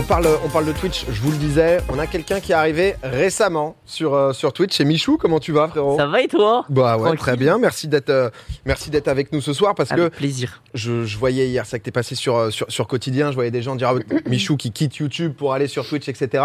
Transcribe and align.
On 0.00 0.02
parle, 0.02 0.26
on 0.42 0.48
parle 0.48 0.64
de 0.64 0.72
Twitch, 0.72 1.04
je 1.10 1.20
vous 1.20 1.30
le 1.30 1.36
disais, 1.36 1.78
on 1.90 1.98
a 1.98 2.06
quelqu'un 2.06 2.40
qui 2.40 2.52
est 2.52 2.54
arrivé 2.54 2.94
récemment 3.02 3.76
sur, 3.84 4.14
euh, 4.14 4.32
sur 4.32 4.54
Twitch. 4.54 4.74
C'est 4.74 4.86
Michou, 4.86 5.18
comment 5.18 5.38
tu 5.40 5.52
vas 5.52 5.68
frérot? 5.68 5.98
Ça 5.98 6.06
va 6.06 6.22
et 6.22 6.26
toi? 6.26 6.64
Bah 6.70 6.96
ouais, 6.96 7.02
Tranquille. 7.02 7.18
très 7.18 7.36
bien, 7.36 7.58
merci 7.58 7.86
d'être 7.86 8.08
euh, 8.08 8.30
merci 8.64 8.88
d'être 8.88 9.08
avec 9.08 9.30
nous 9.30 9.42
ce 9.42 9.52
soir 9.52 9.74
parce 9.74 9.92
Avec 9.92 10.04
que 10.10 10.16
plaisir. 10.16 10.62
je, 10.72 11.04
je 11.04 11.18
voyais 11.18 11.48
hier, 11.48 11.66
c'est 11.66 11.78
que 11.78 11.84
t'es 11.84 11.90
passé 11.90 12.14
sur, 12.14 12.34
euh, 12.34 12.48
sur, 12.50 12.64
sur 12.72 12.88
Quotidien, 12.88 13.28
je 13.28 13.34
voyais 13.34 13.50
des 13.50 13.60
gens 13.60 13.76
dire 13.76 13.92
ah, 13.94 14.14
Michou 14.26 14.56
qui 14.56 14.72
quitte 14.72 14.96
YouTube 14.96 15.34
pour 15.36 15.52
aller 15.52 15.68
sur 15.68 15.86
Twitch, 15.86 16.08
etc. 16.08 16.44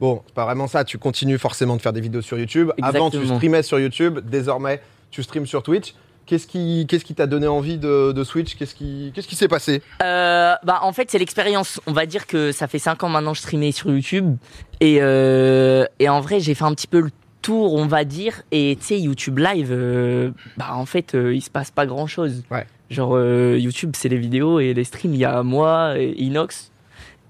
Bon, 0.00 0.22
c'est 0.26 0.34
pas 0.34 0.44
vraiment 0.44 0.66
ça, 0.66 0.82
tu 0.82 0.98
continues 0.98 1.38
forcément 1.38 1.76
de 1.76 1.82
faire 1.82 1.92
des 1.92 2.00
vidéos 2.00 2.22
sur 2.22 2.36
YouTube. 2.40 2.72
Avant, 2.82 3.08
tu 3.10 3.18
Exactement. 3.18 3.36
streamais 3.36 3.62
sur 3.62 3.78
YouTube, 3.78 4.18
désormais, 4.28 4.82
tu 5.12 5.22
streames 5.22 5.46
sur 5.46 5.62
Twitch. 5.62 5.94
Qu'est-ce 6.26 6.48
qui 6.48 6.86
qu'est-ce 6.88 7.04
qui 7.04 7.14
t'a 7.14 7.28
donné 7.28 7.46
envie 7.46 7.78
de, 7.78 8.10
de 8.10 8.24
Switch? 8.24 8.56
Qu'est-ce 8.56 8.74
qui 8.74 9.12
qu'est-ce 9.14 9.28
qui 9.28 9.36
s'est 9.36 9.46
passé? 9.46 9.80
Euh, 10.02 10.54
bah 10.64 10.80
en 10.82 10.92
fait 10.92 11.08
c'est 11.08 11.18
l'expérience. 11.18 11.80
On 11.86 11.92
va 11.92 12.04
dire 12.04 12.26
que 12.26 12.50
ça 12.50 12.66
fait 12.66 12.80
5 12.80 13.04
ans 13.04 13.08
maintenant 13.08 13.30
que 13.30 13.36
je 13.36 13.42
streamais 13.42 13.70
sur 13.70 13.90
YouTube 13.90 14.36
et 14.80 14.98
euh, 15.00 15.86
et 16.00 16.08
en 16.08 16.20
vrai 16.20 16.40
j'ai 16.40 16.54
fait 16.54 16.64
un 16.64 16.74
petit 16.74 16.88
peu 16.88 17.00
le 17.00 17.10
tour 17.42 17.74
on 17.74 17.86
va 17.86 18.04
dire 18.04 18.42
et 18.50 18.76
tu 18.80 18.86
sais 18.86 19.00
YouTube 19.00 19.38
Live 19.38 19.68
euh, 19.70 20.32
bah 20.56 20.70
en 20.72 20.84
fait 20.84 21.14
il 21.14 21.40
se 21.40 21.50
passe 21.50 21.70
pas 21.70 21.86
grand 21.86 22.08
chose. 22.08 22.42
Ouais. 22.50 22.66
Genre 22.90 23.16
YouTube 23.56 23.92
c'est 23.94 24.08
les 24.08 24.18
vidéos 24.18 24.58
et 24.58 24.74
les 24.74 24.84
streams 24.84 25.14
il 25.14 25.20
y 25.20 25.24
a 25.24 25.44
moi 25.44 25.96
et 25.96 26.12
Inox 26.20 26.72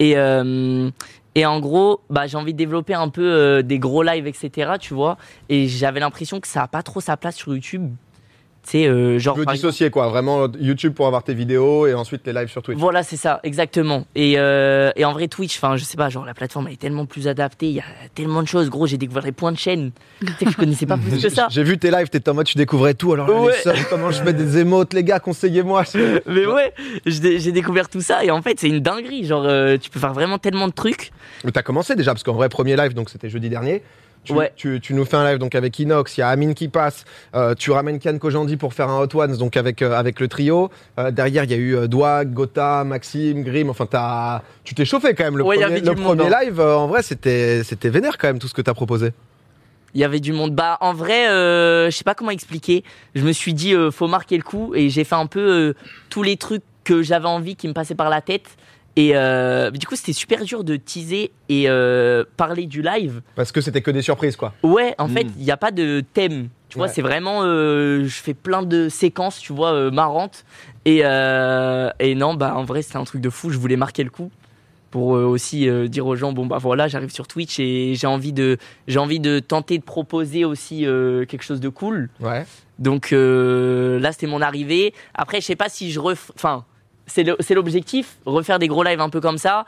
et 0.01 0.17
et 1.39 1.45
en 1.45 1.61
gros, 1.61 2.01
bah, 2.09 2.27
j'ai 2.27 2.39
envie 2.39 2.55
de 2.55 2.57
développer 2.57 2.95
un 2.95 3.11
peu 3.11 3.63
des 3.63 3.79
gros 3.79 4.03
lives, 4.03 4.27
etc. 4.27 4.73
Tu 4.81 4.95
vois. 4.95 5.19
Et 5.51 5.69
j'avais 5.69 6.01
l'impression 6.01 6.41
que 6.41 6.49
ça 6.49 6.63
a 6.63 6.67
pas 6.67 6.83
trop 6.83 7.03
sa 7.03 7.19
place 7.19 7.37
sur 7.37 7.53
YouTube. 7.53 7.91
Sais, 8.67 8.87
euh, 8.89 9.21
genre. 9.21 9.35
Tu 9.37 9.41
veux 9.41 9.47
dissocier 9.47 9.91
quoi 9.91 10.09
Vraiment 10.09 10.49
YouTube 10.59 10.93
pour 10.93 11.07
avoir 11.07 11.23
tes 11.23 11.35
vidéos 11.35 11.87
et 11.87 11.95
ensuite 11.95 12.27
les 12.27 12.33
lives 12.33 12.49
sur 12.49 12.63
Twitch. 12.63 12.77
Voilà, 12.79 13.05
c'est 13.05 13.17
ça, 13.17 13.39
exactement. 13.45 14.07
Et, 14.17 14.35
euh, 14.39 14.91
et 14.97 15.05
en 15.05 15.13
vrai, 15.13 15.29
Twitch, 15.29 15.57
enfin, 15.57 15.77
je 15.77 15.85
sais 15.85 15.97
pas, 15.97 16.09
genre 16.09 16.25
la 16.25 16.35
plateforme 16.35 16.67
elle 16.67 16.73
est 16.73 16.81
tellement 16.81 17.07
plus 17.07 17.29
adaptée, 17.29 17.67
il 17.67 17.75
y 17.75 17.81
a 17.81 17.85
tellement 18.17 18.43
de 18.43 18.49
choses. 18.49 18.69
Gros, 18.69 18.89
j'ai 18.89 18.99
découvert 18.99 19.23
les 19.23 19.31
points 19.31 19.53
de 19.53 19.57
chaîne. 19.57 19.93
Tu 20.21 20.27
sais 20.41 20.45
que 20.47 20.51
je 20.51 20.57
connaissais 20.57 20.85
pas 20.87 20.97
plus 21.11 21.23
que 21.23 21.29
ça. 21.29 21.47
J'ai 21.49 21.63
vu 21.63 21.79
tes 21.79 21.93
lives, 21.93 22.09
t'étais 22.09 22.29
en 22.29 22.35
mode 22.35 22.47
tu 22.47 22.59
découvrais 22.59 22.95
tout. 22.95 23.13
Alors 23.13 23.29
là, 23.29 23.41
Ouais. 23.41 23.53
les 23.67 23.85
comment 23.89 24.11
je 24.11 24.25
mets 24.25 24.33
des 24.33 24.59
émotes, 24.59 24.95
les 24.95 25.05
gars, 25.05 25.21
conseillez-moi. 25.21 25.85
Mais 26.27 26.47
ouais, 26.47 26.73
j'ai 27.07 27.39
j'ai 27.39 27.53
découvert 27.53 27.89
tout 27.89 28.01
ça 28.01 28.25
et 28.25 28.33
en 28.33 28.43
fait, 28.43 28.59
c'est 28.59 28.69
une 28.69 28.81
dinguerie. 28.81 29.25
Genre, 29.27 29.45
euh, 29.47 29.77
tu 29.81 29.91
peux 29.91 30.01
faire 30.01 30.13
vraiment 30.13 30.39
tellement 30.39 30.67
de 30.67 30.73
trucs. 30.73 31.13
Mais 31.45 31.53
t'as 31.53 31.63
commencé 31.63 31.95
déjà 31.95 32.13
parce 32.13 32.25
qu'en 32.25 32.35
vrai 32.35 32.49
premier 32.49 32.75
live 32.77 32.95
donc 32.95 33.11
c'était 33.11 33.29
jeudi 33.29 33.49
dernier. 33.49 33.83
Tu, 34.27 34.33
Ouais. 34.35 34.53
tu, 34.57 34.81
tu 34.81 34.93
nous 34.93 35.05
fais 35.05 35.17
un 35.17 35.25
live 35.29 35.39
donc 35.39 35.55
avec 35.55 35.79
Inox, 35.79 36.17
il 36.17 36.21
y 36.21 36.23
a 36.23 36.29
Amine 36.29 36.55
qui 36.55 36.69
passe, 36.69 37.05
euh, 37.35 37.55
tu 37.55 37.71
ramènes 37.71 37.99
Kian 37.99 38.19
Kojandi 38.19 38.57
pour 38.57 38.75
faire 38.75 38.89
un 38.91 39.01
Hot 39.01 39.09
Ones 39.15 39.37
donc 39.37 39.57
avec, 39.57 39.81
euh, 39.83 39.93
avec 39.95 40.21
le 40.21 40.29
trio. 40.29 40.71
Euh, 40.99 41.11
derrière 41.11 41.45
il 41.45 41.51
y 41.51 41.55
a 41.55 41.57
eu 41.57 41.89
Dwag, 41.89 42.33
Gotha, 42.33 42.85
Maxime, 42.85 43.43
Grim, 43.43 43.71
enfin 43.71 43.87
t'as, 43.87 44.43
tu 44.65 44.75
t'es 44.75 44.85
chauffé 44.85 45.15
quand 45.15 45.25
même. 45.25 45.39
Le 45.39 45.45
Ouais, 45.45 45.57
premier, 45.57 45.81
le 45.81 45.91
hein. 46.25 46.41
live 46.43 46.61
en 46.61 46.87
vrai 46.89 47.03
c'était, 47.03 47.63
vénère 47.85 48.19
quand 48.19 48.29
même 48.29 48.39
tout 48.39 48.49
ce 48.49 48.55
que 48.55 48.63
t'as 48.63 48.75
proposé. 48.75 49.13
Il 49.95 50.01
y 50.01 50.05
avait 50.05 50.21
du 50.21 50.33
monde. 50.35 50.55
Bah, 50.55 50.77
en 50.83 50.93
vrai, 50.93 51.29
euh, 51.31 51.87
je 51.91 51.97
sais 51.97 52.05
pas 52.05 52.15
comment 52.15 52.31
expliquer. 52.31 52.85
Je 53.15 53.23
me 53.23 53.33
suis 53.33 53.55
dit, 53.55 53.73
euh, 53.73 53.91
faut 53.91 54.09
marquer 54.09 54.37
le 54.37 54.43
coup 54.43 54.75
et 54.75 54.91
j'ai 54.91 55.05
fait 55.05 55.15
un 55.15 55.25
peu 55.25 55.41
euh, 55.41 55.75
tous 56.11 56.23
les 56.23 56.37
trucs 56.37 56.63
que 56.85 57.03
j'avais 57.03 57.29
envie 57.29 57.57
qui 57.57 57.67
me 57.67 57.73
passaient 57.73 57.95
par 57.95 58.11
la 58.11 58.21
tête. 58.21 58.45
Et 58.99 59.11
euh, 59.15 59.71
du 59.71 59.87
coup, 59.87 59.95
c'était 59.95 60.15
super 60.15 60.43
dur 60.45 60.65
de 60.65 60.77
teaser 60.77 61.31
et 61.51 61.65
euh, 61.69 62.25
parler 62.39 62.65
du 62.67 62.81
live. 62.81 63.21
Parce 63.35 63.53
que 63.53 63.61
c'était 63.61 63.83
que 63.83 63.91
des 63.91 64.01
surprises 64.03 64.37
quoi. 64.37 64.55
Ouais, 64.63 64.95
en 64.99 65.07
fait, 65.09 65.27
il 65.39 65.45
n'y 65.45 65.51
a 65.51 65.59
pas 65.59 65.71
de 65.71 66.03
thème. 66.15 66.49
Tu 66.71 66.79
vois, 66.79 66.87
Ouais. 66.87 66.93
c'est 66.93 67.03
vraiment. 67.03 67.43
euh, 67.45 68.05
je 68.05 68.23
fais 68.23 68.33
plein 68.35 68.63
de 68.63 68.89
séquences, 68.89 69.39
tu 69.39 69.53
vois, 69.53 69.73
euh, 69.75 69.91
marrantes. 69.91 70.45
Et, 70.87 71.01
euh, 71.05 71.91
et 72.01 72.15
non, 72.15 72.35
bah, 72.35 72.55
en 72.57 72.65
vrai, 72.65 72.81
c'était 72.83 72.97
un 72.97 73.05
truc 73.05 73.21
de 73.21 73.29
fou. 73.31 73.51
Je 73.51 73.59
voulais 73.59 73.77
marquer 73.77 74.03
le 74.03 74.11
coup 74.11 74.31
pour 74.91 75.17
euh, 75.17 75.25
aussi 75.25 75.69
euh, 75.69 75.89
dire 75.89 76.07
aux 76.07 76.17
gens 76.17 76.33
bon, 76.33 76.47
bah 76.47 76.59
voilà, 76.59 76.89
j'arrive 76.89 77.11
sur 77.11 77.27
Twitch 77.29 77.59
et 77.61 77.95
j'ai 77.97 78.07
envie, 78.07 78.33
de, 78.33 78.57
j'ai 78.89 78.99
envie 78.99 79.21
de 79.21 79.41
tenter 79.41 79.77
de 79.79 79.83
proposer 79.83 80.45
aussi 80.47 80.87
euh, 80.87 81.27
quelque 81.27 81.43
chose 81.43 81.61
de 81.61 81.69
cool. 81.69 82.09
Ouais. 82.21 82.47
Donc 82.79 83.13
euh, 83.13 83.99
là, 84.01 84.13
c'était 84.13 84.27
mon 84.29 84.41
arrivée. 84.41 84.95
Après, 85.15 85.41
je 85.43 85.47
sais 85.47 85.57
pas 85.57 85.69
si 85.69 85.91
je 85.93 86.01
ref... 86.01 86.31
Enfin, 86.35 86.65
c'est 87.07 87.55
l'objectif, 87.55 88.19
refaire 88.27 88.59
des 88.59 88.69
gros 88.69 88.83
lives 88.83 89.01
un 89.01 89.09
peu 89.09 89.21
comme 89.21 89.39
ça. 89.39 89.65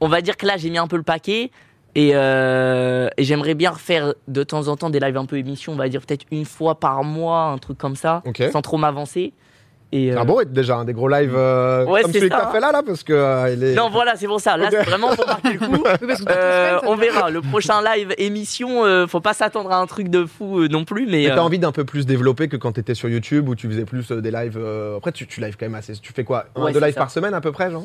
On 0.00 0.08
va 0.08 0.20
dire 0.20 0.36
que 0.36 0.46
là, 0.46 0.56
j'ai 0.56 0.70
mis 0.70 0.78
un 0.78 0.86
peu 0.86 0.96
le 0.96 1.02
paquet. 1.02 1.50
Et, 1.96 2.12
euh, 2.14 3.08
et 3.16 3.24
j'aimerais 3.24 3.54
bien 3.54 3.70
refaire 3.70 4.14
de 4.28 4.42
temps 4.44 4.68
en 4.68 4.76
temps 4.76 4.90
des 4.90 5.00
lives 5.00 5.16
un 5.16 5.26
peu 5.26 5.36
émission, 5.38 5.72
on 5.72 5.76
va 5.76 5.88
dire 5.88 6.00
peut-être 6.02 6.24
une 6.30 6.44
fois 6.44 6.78
par 6.78 7.02
mois, 7.02 7.46
un 7.46 7.58
truc 7.58 7.78
comme 7.78 7.96
ça, 7.96 8.22
sans 8.52 8.62
trop 8.62 8.76
m'avancer. 8.76 9.32
Et, 9.92 10.10
C'est 10.10 10.16
euh, 10.16 10.20
un 10.20 10.24
beau 10.24 10.36
rythme 10.36 10.52
déjà, 10.52 10.84
des 10.84 10.92
gros 10.92 11.08
lives 11.08 11.34
euh, 11.34 11.84
Ouais, 11.84 12.02
comme 12.02 12.12
celui 12.12 12.28
que 12.28 12.34
ça, 12.36 12.42
t'as 12.44 12.52
fait 12.52 12.60
là 12.60 12.70
là 12.70 12.82
parce 12.86 13.02
que 13.02 13.12
euh, 13.12 13.52
il 13.52 13.64
est. 13.64 13.74
Non, 13.74 13.90
voilà, 13.90 14.14
c'est 14.14 14.28
pour 14.28 14.40
ça. 14.40 14.56
Là, 14.56 14.68
c'est 14.70 14.82
vraiment 14.84 15.14
pour 15.16 15.26
marquer 15.26 15.54
le 15.54 15.58
coup. 15.58 15.82
Que 16.00 16.24
Euh, 16.30 16.78
on 16.84 16.94
verra. 16.94 17.28
Le 17.30 17.40
prochain 17.40 17.82
live 17.82 18.14
émission, 18.18 19.06
faut 19.08 19.20
pas 19.20 19.34
s'attendre 19.34 19.72
à 19.72 19.78
un 19.78 19.86
truc 19.86 20.08
de 20.08 20.24
fou 20.26 20.68
non 20.68 20.84
plus. 20.84 21.06
Mais, 21.06 21.24
Mais 21.28 21.34
t'as 21.34 21.40
envie 21.40 21.58
d'un 21.58 21.72
peu 21.72 21.84
plus 21.84 22.06
développer 22.06 22.48
que 22.48 22.56
quand 22.56 22.72
t'étais 22.72 22.94
sur 22.94 23.08
YouTube 23.08 23.48
où 23.48 23.54
tu 23.56 23.66
faisais 23.68 23.84
plus 23.84 24.10
des 24.12 24.30
lives. 24.30 24.58
Après, 24.96 25.12
tu, 25.12 25.26
tu 25.26 25.40
lives 25.40 25.56
quand 25.58 25.66
même 25.66 25.74
assez. 25.74 25.94
Tu 25.94 26.12
fais 26.12 26.24
quoi? 26.24 26.46
Un, 26.54 26.62
Ouais, 26.62 26.72
deux 26.72 26.80
lives 26.80 26.94
ça. 26.94 27.00
par 27.00 27.10
semaine 27.10 27.34
à 27.34 27.40
peu 27.40 27.50
près, 27.52 27.70
genre 27.70 27.84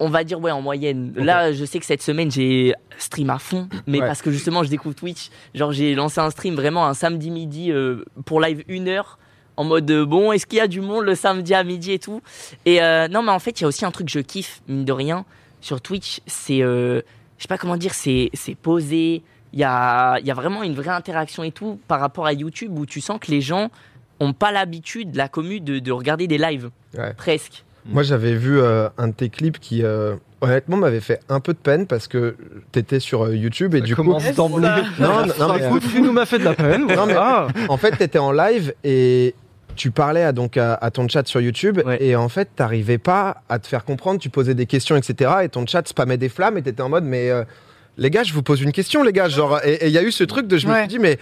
on 0.00 0.08
va 0.10 0.22
dire 0.24 0.40
ouais 0.40 0.50
en 0.52 0.60
moyenne. 0.62 1.12
Là, 1.16 1.52
je 1.52 1.64
sais 1.64 1.78
que 1.80 1.86
cette 1.86 2.02
semaine 2.02 2.30
j'ai 2.30 2.74
stream 2.98 3.30
à 3.30 3.38
fond, 3.38 3.68
mais 3.86 4.00
Ouais. 4.00 4.06
parce 4.06 4.22
que 4.22 4.30
justement 4.30 4.62
je 4.62 4.70
découvre 4.70 4.94
Twitch. 4.94 5.30
Genre 5.54 5.72
j'ai 5.72 5.94
lancé 5.96 6.20
un 6.20 6.30
stream 6.30 6.54
vraiment 6.54 6.86
un 6.86 6.94
samedi 6.94 7.30
midi 7.30 7.72
pour 8.24 8.40
live 8.40 8.62
une 8.68 8.88
heure 8.88 9.18
en 9.58 9.64
mode 9.64 9.90
euh, 9.90 10.06
bon 10.06 10.32
est-ce 10.32 10.46
qu'il 10.46 10.58
y 10.58 10.60
a 10.62 10.68
du 10.68 10.80
monde 10.80 11.04
le 11.04 11.14
samedi 11.14 11.52
à 11.54 11.64
midi 11.64 11.92
et 11.92 11.98
tout. 11.98 12.22
Et 12.64 12.80
euh, 12.82 13.08
non 13.08 13.22
mais 13.22 13.32
en 13.32 13.38
fait 13.38 13.60
il 13.60 13.62
y 13.62 13.64
a 13.64 13.68
aussi 13.68 13.84
un 13.84 13.90
truc 13.90 14.06
que 14.06 14.12
je 14.12 14.20
kiffe 14.20 14.62
mine 14.68 14.84
de 14.84 14.92
rien 14.92 15.24
sur 15.60 15.80
Twitch, 15.80 16.20
c'est 16.26 16.62
euh, 16.62 17.00
je 17.36 17.42
sais 17.42 17.48
pas 17.48 17.58
comment 17.58 17.76
dire, 17.76 17.92
c'est 17.94 18.30
c'est 18.34 18.54
posé. 18.54 19.22
Il 19.52 19.58
y 19.58 19.64
a 19.64 20.18
y 20.20 20.30
a 20.30 20.34
vraiment 20.34 20.62
une 20.62 20.74
vraie 20.74 20.90
interaction 20.90 21.42
et 21.42 21.50
tout 21.52 21.80
par 21.88 22.00
rapport 22.00 22.26
à 22.26 22.32
YouTube 22.32 22.78
où 22.78 22.86
tu 22.86 23.00
sens 23.00 23.18
que 23.20 23.30
les 23.30 23.40
gens 23.40 23.70
ont 24.20 24.32
pas 24.32 24.52
l'habitude 24.52 25.16
la 25.16 25.28
commu 25.28 25.60
de, 25.60 25.78
de 25.78 25.92
regarder 25.92 26.26
des 26.26 26.38
lives 26.38 26.70
Ouais. 26.96 27.12
presque. 27.14 27.64
Moi, 27.86 28.02
j'avais 28.02 28.34
vu 28.34 28.60
euh, 28.60 28.88
un 28.98 29.08
de 29.08 29.12
tes 29.14 29.30
clips 29.30 29.58
qui, 29.58 29.82
euh, 29.82 30.16
honnêtement, 30.42 30.76
m'avait 30.76 31.00
fait 31.00 31.20
un 31.30 31.40
peu 31.40 31.54
de 31.54 31.58
peine 31.58 31.86
parce 31.86 32.06
que 32.08 32.36
t'étais 32.72 33.00
sur 33.00 33.24
euh, 33.24 33.34
YouTube 33.36 33.74
et 33.74 33.80
du 33.80 33.94
coup. 33.96 34.02
D'emblée. 34.36 34.68
Non, 34.98 35.24
non, 35.26 35.48
non, 35.48 35.54
mais, 35.54 35.62
euh, 35.64 35.78
tu 35.90 36.02
nous 36.02 36.12
m'as 36.12 36.26
fait 36.26 36.38
de 36.38 36.44
la 36.44 36.54
peine. 36.54 36.86
Non, 36.86 37.06
mais- 37.06 37.16
en 37.68 37.76
fait, 37.78 37.92
t'étais 37.96 38.18
en 38.18 38.32
live 38.32 38.74
et 38.84 39.34
tu 39.78 39.90
parlais 39.90 40.22
à, 40.24 40.32
donc 40.32 40.56
à, 40.58 40.74
à 40.74 40.90
ton 40.90 41.08
chat 41.08 41.26
sur 41.26 41.40
YouTube 41.40 41.80
Ouais. 41.86 41.96
et 42.02 42.16
en 42.16 42.28
fait, 42.28 42.50
t'arrivais 42.54 42.98
pas 42.98 43.42
à 43.48 43.58
te 43.58 43.66
faire 43.66 43.84
comprendre. 43.84 44.20
Tu 44.20 44.28
posais 44.28 44.54
des 44.54 44.66
questions, 44.66 44.96
etc. 44.96 45.30
Et 45.44 45.48
ton 45.48 45.66
chat 45.66 45.86
spammait 45.88 46.18
des 46.18 46.28
flammes 46.28 46.58
et 46.58 46.62
t'étais 46.62 46.82
en 46.82 46.88
mode, 46.90 47.04
mais 47.04 47.30
euh, 47.30 47.44
les 47.96 48.10
gars, 48.10 48.24
je 48.24 48.32
vous 48.34 48.42
pose 48.42 48.60
une 48.60 48.72
question, 48.72 49.02
les 49.02 49.12
gars. 49.12 49.28
Genre, 49.28 49.58
et 49.64 49.86
il 49.86 49.92
y 49.92 49.98
a 49.98 50.02
eu 50.02 50.12
ce 50.12 50.24
truc 50.24 50.46
de, 50.46 50.58
je 50.58 50.66
me 50.66 50.74
suis 50.76 50.88
dit, 50.88 50.98
mais 50.98 51.16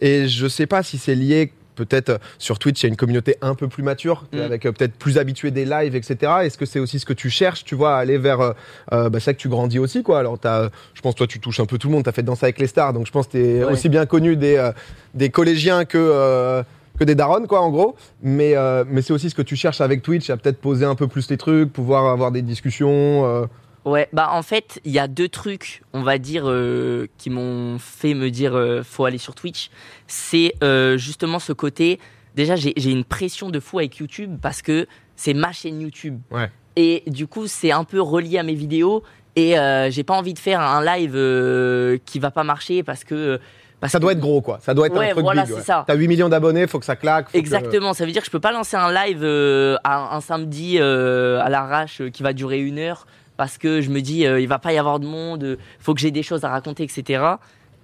et 0.00 0.28
je 0.28 0.46
sais 0.46 0.66
pas 0.66 0.82
si 0.84 0.98
c'est 0.98 1.14
lié. 1.16 1.52
Peut-être 1.76 2.20
sur 2.38 2.60
Twitch, 2.60 2.80
il 2.80 2.84
y 2.84 2.86
a 2.86 2.90
une 2.90 2.96
communauté 2.96 3.34
un 3.42 3.56
peu 3.56 3.66
plus 3.66 3.82
mature, 3.82 4.26
Mm. 4.32 4.38
avec 4.42 4.64
euh, 4.64 4.70
peut-être 4.70 4.94
plus 4.94 5.18
habitué 5.18 5.50
des 5.50 5.64
lives, 5.64 5.96
etc. 5.96 6.30
Est-ce 6.44 6.56
que 6.56 6.66
c'est 6.66 6.78
aussi 6.78 7.00
ce 7.00 7.04
que 7.04 7.12
tu 7.12 7.30
cherches, 7.30 7.64
tu 7.64 7.74
vois, 7.74 7.96
à 7.96 7.98
aller 7.98 8.16
vers. 8.16 8.40
euh, 8.40 8.52
euh, 8.92 9.08
bah, 9.10 9.18
c'est 9.18 9.24
ça 9.24 9.34
que 9.34 9.40
tu 9.40 9.48
grandis 9.48 9.80
aussi, 9.80 10.04
quoi. 10.04 10.20
Alors, 10.20 10.38
t'as, 10.38 10.68
je 10.94 11.00
pense, 11.00 11.16
toi, 11.16 11.26
tu 11.26 11.40
touches 11.40 11.58
un 11.58 11.66
peu 11.66 11.76
tout 11.76 11.88
le 11.88 11.94
monde. 11.94 12.04
Tu 12.04 12.08
as 12.10 12.12
fait 12.12 12.22
danser 12.22 12.44
avec 12.44 12.60
les 12.60 12.68
stars, 12.68 12.92
donc 12.92 13.06
je 13.08 13.10
pense 13.10 13.26
que 13.26 13.32
tu 13.32 13.44
es 13.44 13.64
Ouais. 13.64 13.72
aussi 13.72 13.88
bien 13.88 14.06
connu 14.06 14.36
des, 14.36 14.54
euh, 14.56 14.70
des 15.14 15.30
collégiens 15.30 15.84
que, 15.84 15.98
euh, 15.98 16.62
que 16.98 17.04
des 17.04 17.14
darons, 17.14 17.46
quoi, 17.46 17.60
en 17.60 17.70
gros. 17.70 17.96
Mais, 18.22 18.56
euh, 18.56 18.84
mais 18.86 19.02
c'est 19.02 19.12
aussi 19.12 19.30
ce 19.30 19.34
que 19.34 19.42
tu 19.42 19.56
cherches 19.56 19.80
avec 19.80 20.02
Twitch, 20.02 20.30
à 20.30 20.36
peut-être 20.36 20.60
poser 20.60 20.84
un 20.84 20.94
peu 20.94 21.08
plus 21.08 21.26
tes 21.26 21.36
trucs, 21.36 21.72
pouvoir 21.72 22.06
avoir 22.06 22.30
des 22.30 22.42
discussions. 22.42 23.24
euh. 23.26 23.46
Ouais, 23.84 24.08
bah 24.14 24.30
en 24.32 24.42
fait, 24.42 24.80
il 24.84 24.92
y 24.92 24.98
a 24.98 25.08
deux 25.08 25.28
trucs, 25.28 25.82
on 25.92 26.02
va 26.02 26.16
dire, 26.16 26.44
euh, 26.48 27.06
qui 27.18 27.28
m'ont 27.28 27.78
fait 27.78 28.14
me 28.14 28.30
dire 28.30 28.58
faut 28.82 29.04
aller 29.04 29.18
sur 29.18 29.34
Twitch. 29.34 29.70
C'est 30.06 30.54
justement 30.96 31.38
ce 31.38 31.52
côté. 31.52 31.98
Déjà, 32.34 32.56
j'ai 32.56 32.90
une 32.90 33.04
pression 33.04 33.50
de 33.50 33.60
fou 33.60 33.78
avec 33.78 33.96
YouTube 33.98 34.38
parce 34.40 34.62
que 34.62 34.86
c'est 35.16 35.34
ma 35.34 35.52
chaîne 35.52 35.80
YouTube. 35.80 36.18
Ouais. 36.30 36.50
Et 36.76 37.02
du 37.06 37.26
coup, 37.26 37.46
c'est 37.46 37.72
un 37.72 37.84
peu 37.84 38.00
relié 38.00 38.38
à 38.38 38.42
mes 38.42 38.54
vidéos. 38.54 39.02
Et 39.36 39.54
j'ai 39.90 40.02
pas 40.02 40.14
envie 40.14 40.32
de 40.32 40.38
faire 40.38 40.60
un 40.62 40.82
live 40.82 42.00
qui 42.06 42.18
va 42.18 42.30
pas 42.30 42.44
marcher 42.44 42.82
parce 42.82 43.04
que. 43.04 43.38
Parce 43.84 43.92
Ça 43.92 43.98
doit 43.98 44.12
être 44.12 44.20
gros, 44.20 44.40
quoi. 44.40 44.58
Ça 44.62 44.72
doit 44.74 44.86
être 44.86 44.96
Ouais, 44.98 45.08
un 45.10 45.12
truc 45.12 45.24
voilà, 45.24 45.44
big. 45.44 45.54
ouais. 45.54 45.60
ça. 45.60 45.84
T'as 45.86 45.94
8 45.94 46.08
millions 46.08 46.28
d'abonnés, 46.28 46.66
faut 46.66 46.78
que 46.78 46.84
ça 46.86 46.96
claque. 46.96 47.26
faut 47.26 47.32
que- 47.32 47.38
Exactement, 47.38 47.92
ça 47.92 48.04
veut 48.06 48.12
dire 48.12 48.22
que 48.22 48.26
je 48.26 48.30
peux 48.30 48.40
pas 48.40 48.52
lancer 48.52 48.76
un 48.76 48.90
live 48.92 49.20
euh, 49.22 49.76
un 49.84 50.20
samedi 50.20 50.78
euh, 50.80 51.40
à 51.42 51.48
l'arrache 51.50 52.00
euh, 52.00 52.08
qui 52.10 52.22
va 52.22 52.32
durer 52.32 52.60
une 52.60 52.78
heure 52.78 53.06
parce 53.36 53.58
que 53.58 53.80
je 53.80 53.90
me 53.90 54.00
dis 54.00 54.26
euh, 54.26 54.40
il 54.40 54.48
va 54.48 54.58
pas 54.58 54.72
y 54.72 54.78
avoir 54.78 55.00
de 55.00 55.06
monde, 55.06 55.58
faut 55.80 55.92
que 55.94 56.00
j'ai 56.00 56.10
des 56.10 56.22
choses 56.22 56.44
à 56.44 56.48
raconter, 56.48 56.82
etc. 56.82 57.22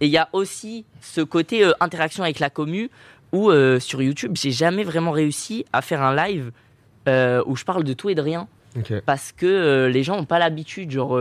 Et 0.00 0.06
il 0.06 0.11
y 0.12 0.17
a 0.19 0.29
aussi 0.32 0.85
ce 1.02 1.20
côté 1.20 1.70
interaction 1.81 2.23
avec 2.25 2.38
la 2.38 2.49
commu 2.50 2.91
où 3.32 3.50
sur 3.79 4.00
YouTube 4.03 4.32
j'ai 4.37 4.50
jamais 4.53 4.82
vraiment 4.85 5.11
réussi 5.12 5.64
à 5.73 5.82
faire 5.82 6.03
un 6.03 6.17
live 6.17 6.50
où 7.46 7.56
je 7.56 7.64
parle 7.64 7.85
de 7.85 7.93
tout 7.93 8.08
et 8.08 8.14
de 8.14 8.23
rien 8.23 8.49
parce 9.05 9.32
que 9.32 9.87
les 9.93 10.03
gens 10.03 10.17
ont 10.19 10.25
pas 10.25 10.38
l'habitude. 10.38 10.91
Genre, 10.91 11.20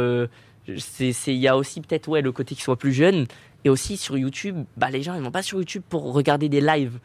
il 0.67 1.33
y 1.35 1.47
a 1.47 1.57
aussi 1.57 1.81
peut-être 1.81 2.07
ouais 2.07 2.21
le 2.21 2.31
côté 2.31 2.55
qu'ils 2.55 2.63
soient 2.63 2.77
plus 2.77 2.93
jeunes 2.93 3.25
et 3.65 3.69
aussi 3.69 3.97
sur 3.97 4.17
YouTube, 4.17 4.63
bah 4.77 4.89
les 4.89 5.01
gens 5.03 5.15
ils 5.15 5.21
vont 5.21 5.31
pas 5.31 5.41
sur 5.43 5.57
YouTube 5.59 5.83
pour 5.89 6.13
regarder 6.13 6.49
des 6.49 6.61
lives. 6.61 6.99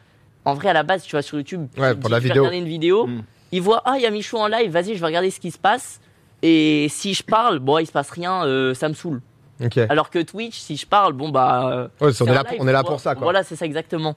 En 0.45 0.53
vrai, 0.53 0.69
à 0.69 0.73
la 0.73 0.83
base, 0.83 1.03
tu 1.03 1.15
vas 1.15 1.21
sur 1.21 1.37
YouTube, 1.37 1.67
Ouais, 1.77 1.93
tu 1.93 1.99
pour 1.99 2.09
dis, 2.09 2.13
la 2.13 2.19
vidéo. 2.19 2.43
regarder 2.43 2.57
une 2.59 2.67
vidéo, 2.67 3.07
Mm. 3.07 3.23
ils 3.51 3.61
voient 3.61 3.81
ah 3.85 3.95
il 3.97 4.03
y 4.03 4.05
a 4.05 4.11
Michou 4.11 4.37
en 4.37 4.47
live, 4.47 4.71
vas-y 4.71 4.93
je 4.95 4.99
vais 4.99 5.05
regarder 5.05 5.31
ce 5.31 5.39
qui 5.39 5.51
se 5.51 5.57
passe. 5.57 5.99
Et 6.41 6.87
si 6.89 7.13
je 7.13 7.23
parle, 7.23 7.59
bon, 7.59 7.79
il 7.79 7.87
se 7.87 7.91
passe 7.91 8.09
rien, 8.11 8.45
euh, 8.45 8.73
ça 8.73 8.87
me 8.89 8.93
saoule. 8.93 9.21
Ok. 9.63 9.77
Alors 9.89 10.09
que 10.09 10.19
Twitch, 10.21 10.57
si 10.59 10.75
je 10.75 10.85
parle, 10.85 11.13
bon 11.13 11.29
bah. 11.29 11.89
on 12.01 12.09
est 12.09 12.25
là, 12.25 12.43
live, 12.51 12.57
on 12.59 12.67
est 12.67 12.71
là 12.73 12.83
tu 12.83 12.89
pour 12.89 12.99
ça, 12.99 13.15
quoi. 13.15 13.23
Voilà, 13.23 13.41
c'est 13.43 13.55
ça 13.55 13.65
exactement. 13.65 14.15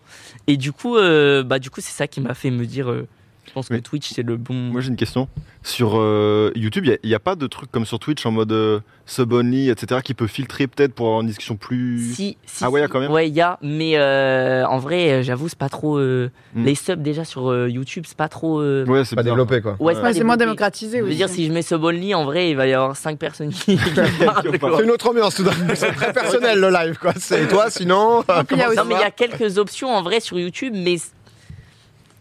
Et 0.49 0.57
du 0.57 0.73
coup, 0.73 0.97
euh, 0.97 1.43
bah 1.45 1.59
du 1.61 1.71
coup, 1.71 1.81
c'est 1.81 1.93
ça 1.93 2.07
qui 2.09 2.21
m'a 2.21 2.35
fait 2.35 2.51
me 2.51 2.67
dire. 2.67 2.91
euh, 2.91 3.07
je 3.49 3.53
pense 3.53 3.69
que 3.69 3.75
Twitch 3.77 4.13
c'est 4.13 4.23
le 4.23 4.37
bon. 4.37 4.55
Moi 4.55 4.81
j'ai 4.81 4.89
une 4.91 4.97
question. 4.97 5.29
Sur 5.65 5.99
euh, 5.99 6.53
YouTube, 6.55 6.87
il 6.87 6.99
n'y 7.09 7.15
a, 7.15 7.19
pas 7.19 7.35
de 7.35 7.47
truc 7.49 7.71
comme 7.73 7.85
sur 7.85 7.99
Twitch 7.99 8.25
en 8.25 8.31
mode 8.31 8.53
euh, 8.53 8.79
sub 9.07 9.33
only, 9.33 9.69
etc. 9.69 10.01
qui 10.05 10.15
peut 10.15 10.29
filtrer 10.29 10.67
peut-être 10.69 10.95
pour 10.95 11.07
avoir 11.07 11.21
une 11.23 11.27
discussion 11.27 11.57
plus. 11.57 12.13
Si, 12.15 12.39
si, 12.47 12.65
Ah 12.65 12.71
ouais, 12.71 12.81
y 12.81 12.85
a 12.85 12.89
quand 12.89 13.01
même 13.01 13.11
Ouais, 13.11 13.29
il 13.29 13.35
y 13.35 13.41
a, 13.41 13.59
mais 13.61 13.99
euh, 13.99 14.65
en 14.67 14.79
vrai, 14.79 15.11
euh, 15.11 15.23
j'avoue, 15.23 15.49
c'est 15.49 15.59
pas 15.59 15.69
trop. 15.69 15.99
euh, 15.99 16.31
Hmm. 16.55 16.65
Les 16.65 16.75
subs 16.75 17.03
déjà 17.03 17.25
sur 17.27 17.51
euh, 17.51 17.69
YouTube, 17.69 18.05
c'est 18.07 18.17
pas 18.17 18.29
trop. 18.29 18.61
euh, 18.61 18.87
Ouais, 18.87 19.05
c'est 19.05 19.15
Pas 19.17 19.23
bizarre. 19.23 19.37
développé, 19.37 19.61
quoi. 19.61 19.77
Ouais, 19.81 19.95
c'est 19.95 20.19
Ouais. 20.19 20.25
moins 20.25 20.39
démocratisé 20.39 20.99
Je 20.99 21.05
veux 21.05 21.15
dire, 21.15 21.29
si 21.29 21.47
je 21.47 21.53
mets 21.53 21.61
sub 21.61 21.85
only, 21.85 22.15
en 22.15 22.25
vrai, 22.25 22.49
il 22.51 22.57
va 22.57 22.67
y 22.67 22.73
avoir 22.73 22.97
5 22.97 23.19
personnes 23.19 23.51
qui. 23.51 23.77
C'est 24.43 24.85
une 24.85 24.91
autre 24.91 25.11
ambiance, 25.11 25.35
tout 25.35 25.43
d'un 25.43 25.51
coup. 25.51 25.57
C'est 25.75 25.93
très 25.93 26.13
personnel, 26.13 26.59
le 26.61 26.71
live, 26.71 26.97
quoi. 26.99 27.13
C'est 27.19 27.47
toi, 27.49 27.69
sinon. 27.71 28.23
il 28.51 28.57
Non, 28.57 28.85
mais 28.87 28.95
il 28.95 29.01
y 29.01 29.05
a 29.05 29.11
quelques 29.11 29.59
options 29.59 29.95
en 29.95 30.03
vrai 30.03 30.21
sur 30.21 30.39
YouTube, 30.39 30.73
mais 30.77 30.97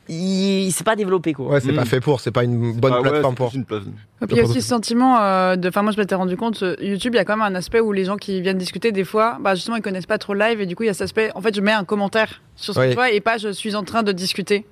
c- 0.08 0.14
il- 0.14 0.72
c'est 0.72 0.84
pas 0.84 0.96
développé 0.96 1.34
quoi. 1.34 1.48
Ouais, 1.48 1.60
c'est 1.60 1.74
pas 1.74 1.86
fait 1.86 2.00
pour, 2.00 2.20
c'est 2.22 2.32
pas 2.32 2.44
une 2.44 2.74
bonne 2.74 3.02
plateforme 3.02 3.36
pour. 3.36 3.54
une 3.56 3.66
place- 3.66 3.84
Et 4.22 4.26
puis 4.28 4.36
il 4.36 4.38
y 4.38 4.42
a 4.42 4.44
aussi 4.46 4.62
ce 4.62 4.68
sentiment 4.68 5.20
euh, 5.22 5.56
de. 5.56 5.68
Enfin, 5.70 5.82
moi, 5.84 5.92
je 5.92 5.98
m'étais 6.00 6.16
rendu 6.16 6.36
compte, 6.38 6.62
euh, 6.64 6.76
YouTube, 6.82 7.14
il 7.14 7.18
y 7.18 7.20
a 7.20 7.26
quand 7.26 7.38
même 7.38 7.46
un 7.54 7.56
aspect 7.56 7.80
où 7.80 7.92
les 7.92 8.06
gens 8.06 8.18
qui 8.18 8.42
viennent 8.42 8.58
discuter, 8.58 8.92
des 8.92 9.04
fois, 9.04 9.38
bah, 9.42 9.56
justement, 9.56 9.78
ils 9.78 9.82
connaissent 9.84 10.06
pas 10.06 10.18
trop 10.18 10.34
le 10.34 10.40
live 10.40 10.62
et 10.62 10.66
du 10.66 10.76
coup, 10.76 10.84
il 10.84 10.88
y 10.88 10.90
a 10.90 10.94
cet 10.94 11.04
aspect. 11.04 11.32
En 11.36 11.42
fait, 11.42 11.56
je 11.56 11.62
mets 11.62 11.72
un 11.74 11.84
commentaire 11.84 12.42
sur 12.56 12.74
ce 12.74 12.80
Oui. 12.80 12.86
que 12.86 12.92
je 12.92 12.96
vois 12.96 13.12
et 13.12 13.20
pas 13.22 13.38
je 13.38 13.50
suis 13.50 13.76
en 13.76 13.84
train 13.84 14.04
de 14.04 14.12
discuter. 14.12 14.66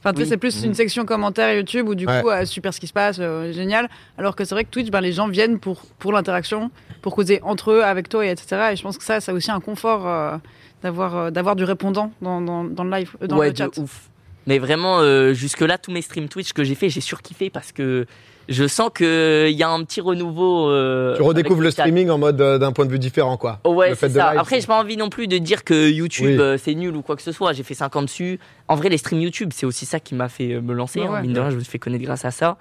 Enfin, 0.00 0.12
tu 0.12 0.16
sais, 0.16 0.22
Oui. 0.24 0.28
c'est 0.30 0.36
plus 0.36 0.64
une 0.64 0.74
section 0.74 1.04
commentaires 1.04 1.54
YouTube 1.54 1.88
où 1.88 1.94
du 1.94 2.06
Ouais. 2.08 2.22
coup, 2.22 2.28
euh, 2.30 2.44
super 2.44 2.74
ce 2.74 2.80
qui 2.80 2.88
se 2.88 2.92
passe, 2.92 3.18
euh, 3.20 3.52
génial. 3.52 3.88
Alors 4.18 4.34
que 4.34 4.44
c'est 4.44 4.54
vrai 4.54 4.64
que 4.64 4.70
Twitch, 4.70 4.90
ben, 4.90 5.00
les 5.00 5.12
gens 5.12 5.28
viennent 5.28 5.60
pour, 5.60 5.82
pour 6.00 6.10
l'interaction, 6.12 6.72
pour 7.02 7.14
causer 7.14 7.38
entre 7.44 7.70
eux, 7.70 7.84
avec 7.84 8.08
toi, 8.08 8.26
et 8.26 8.30
etc. 8.30 8.70
Et 8.72 8.76
je 8.76 8.82
pense 8.82 8.98
que 8.98 9.04
ça, 9.04 9.20
ça 9.20 9.30
a 9.30 9.34
aussi 9.36 9.52
un 9.52 9.60
confort 9.60 10.06
euh, 10.08 10.36
d'avoir 10.82 11.16
euh, 11.16 11.30
d'avoir 11.30 11.54
du 11.54 11.62
répondant 11.62 12.10
dans, 12.20 12.40
dans, 12.40 12.64
dans 12.64 12.82
le 12.82 12.90
live, 12.90 13.12
euh, 13.22 13.28
dans 13.28 13.36
ouais, 13.38 13.50
le 13.50 13.56
chat. 13.56 13.68
de 13.76 13.80
ouf. 13.80 14.08
Mais 14.46 14.58
vraiment, 14.58 15.00
euh, 15.00 15.32
jusque-là, 15.34 15.78
tous 15.78 15.90
mes 15.92 16.02
streams 16.02 16.28
Twitch 16.28 16.52
que 16.52 16.64
j'ai 16.64 16.74
fait, 16.74 16.88
j'ai 16.88 17.00
surkiffé 17.00 17.48
parce 17.50 17.70
que 17.72 18.06
je 18.48 18.66
sens 18.66 18.90
qu'il 18.94 19.06
y 19.56 19.62
a 19.62 19.70
un 19.70 19.84
petit 19.84 20.00
renouveau. 20.00 20.68
euh, 20.68 21.14
Tu 21.16 21.22
redécouvres 21.22 21.60
le 21.62 21.70
streaming 21.70 22.10
en 22.10 22.18
mode 22.18 22.40
euh, 22.40 22.58
d'un 22.58 22.72
point 22.72 22.84
de 22.84 22.90
vue 22.90 22.98
différent, 22.98 23.36
quoi. 23.36 23.60
Oh 23.62 23.72
ouais, 23.74 23.90
Le 23.90 23.94
fait 23.94 24.08
c'est 24.08 24.14
de 24.14 24.18
ça. 24.18 24.30
live, 24.32 24.40
Après, 24.40 24.60
j'ai 24.60 24.66
pas 24.66 24.80
envie 24.80 24.96
non 24.96 25.10
plus 25.10 25.28
de 25.28 25.38
dire 25.38 25.62
que 25.62 25.88
YouTube 25.90 26.26
Oui. 26.26 26.38
euh, 26.40 26.58
c'est 26.58 26.74
nul 26.74 26.96
ou 26.96 27.02
quoi 27.02 27.14
que 27.14 27.22
ce 27.22 27.30
soit. 27.30 27.52
J'ai 27.52 27.62
fait 27.62 27.74
5 27.74 27.94
ans 27.94 28.02
dessus. 28.02 28.40
En 28.66 28.74
vrai, 28.74 28.88
les 28.88 28.98
streams 28.98 29.20
YouTube, 29.20 29.50
c'est 29.54 29.64
aussi 29.64 29.86
ça 29.86 30.00
qui 30.00 30.16
m'a 30.16 30.28
fait 30.28 30.54
euh, 30.54 30.60
me 30.60 30.72
lancer. 30.74 31.00
Ouais, 31.00 31.06
hein. 31.06 31.12
ouais. 31.12 31.22
Mine 31.22 31.34
de 31.34 31.40
rien, 31.40 31.50
je 31.50 31.56
me 31.56 31.60
suis 31.60 31.70
fait 31.70 31.78
connaître 31.78 32.02
grâce 32.04 32.24
à 32.24 32.32
ça. 32.32 32.56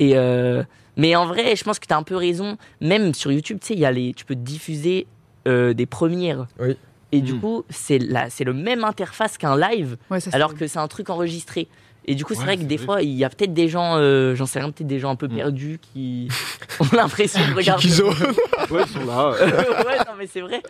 Et 0.00 0.16
euh, 0.16 0.64
mais 0.96 1.14
en 1.14 1.26
vrai, 1.26 1.54
je 1.54 1.62
pense 1.62 1.78
que 1.78 1.86
tu 1.86 1.94
as 1.94 1.96
un 1.96 2.02
peu 2.02 2.16
raison. 2.16 2.56
Même 2.80 3.14
sur 3.14 3.30
YouTube, 3.30 3.58
tu 3.60 3.68
sais, 3.68 3.74
il 3.74 3.80
y 3.80 3.84
a 3.86 3.92
les, 3.92 4.12
tu 4.14 4.24
peux 4.24 4.34
diffuser 4.34 5.06
euh, 5.46 5.72
des 5.72 5.86
premières. 5.86 6.46
Oui. 6.58 6.76
Et 7.12 7.20
du 7.20 7.34
Mm. 7.34 7.40
coup, 7.40 7.64
c'est 7.70 7.98
la, 7.98 8.30
c'est 8.30 8.44
le 8.44 8.54
même 8.54 8.84
interface 8.84 9.36
qu'un 9.38 9.56
live, 9.56 9.96
Ouais, 10.10 10.18
ça, 10.20 10.30
c'est- 10.30 10.36
alors 10.36 10.54
que 10.54 10.66
c'est 10.66 10.78
un 10.78 10.88
truc 10.88 11.10
enregistré. 11.10 11.68
Et 12.04 12.16
du 12.16 12.24
coup, 12.24 12.32
c'est 12.34 12.40
Ouais, 12.40 12.46
vrai 12.46 12.56
que 12.56 12.62
des 12.64 12.76
vrai. 12.78 12.84
fois, 12.84 13.02
il 13.02 13.10
y 13.10 13.22
a 13.24 13.28
peut-être 13.30 13.54
des 13.54 13.68
gens, 13.68 13.96
euh, 13.96 14.34
j'en 14.34 14.46
sais 14.46 14.58
rien, 14.58 14.70
peut-être 14.72 14.88
des 14.88 14.98
gens 14.98 15.10
un 15.10 15.14
peu 15.16 15.28
Mm. 15.28 15.34
perdus 15.36 15.78
qui 15.92 16.26
ont 16.80 16.96
l'impression 16.96 17.40
de 17.48 17.54
regarder. 17.54 17.86
Ils 17.86 18.02
ont, 18.02 18.08
Ouais, 18.70 18.82
ils 18.86 18.88
sont 18.92 19.04
là. 19.06 19.34
euh. 19.40 19.46
ouais, 19.86 19.98
non, 19.98 20.12
mais 20.18 20.26
c'est 20.26 20.40
vrai. 20.40 20.62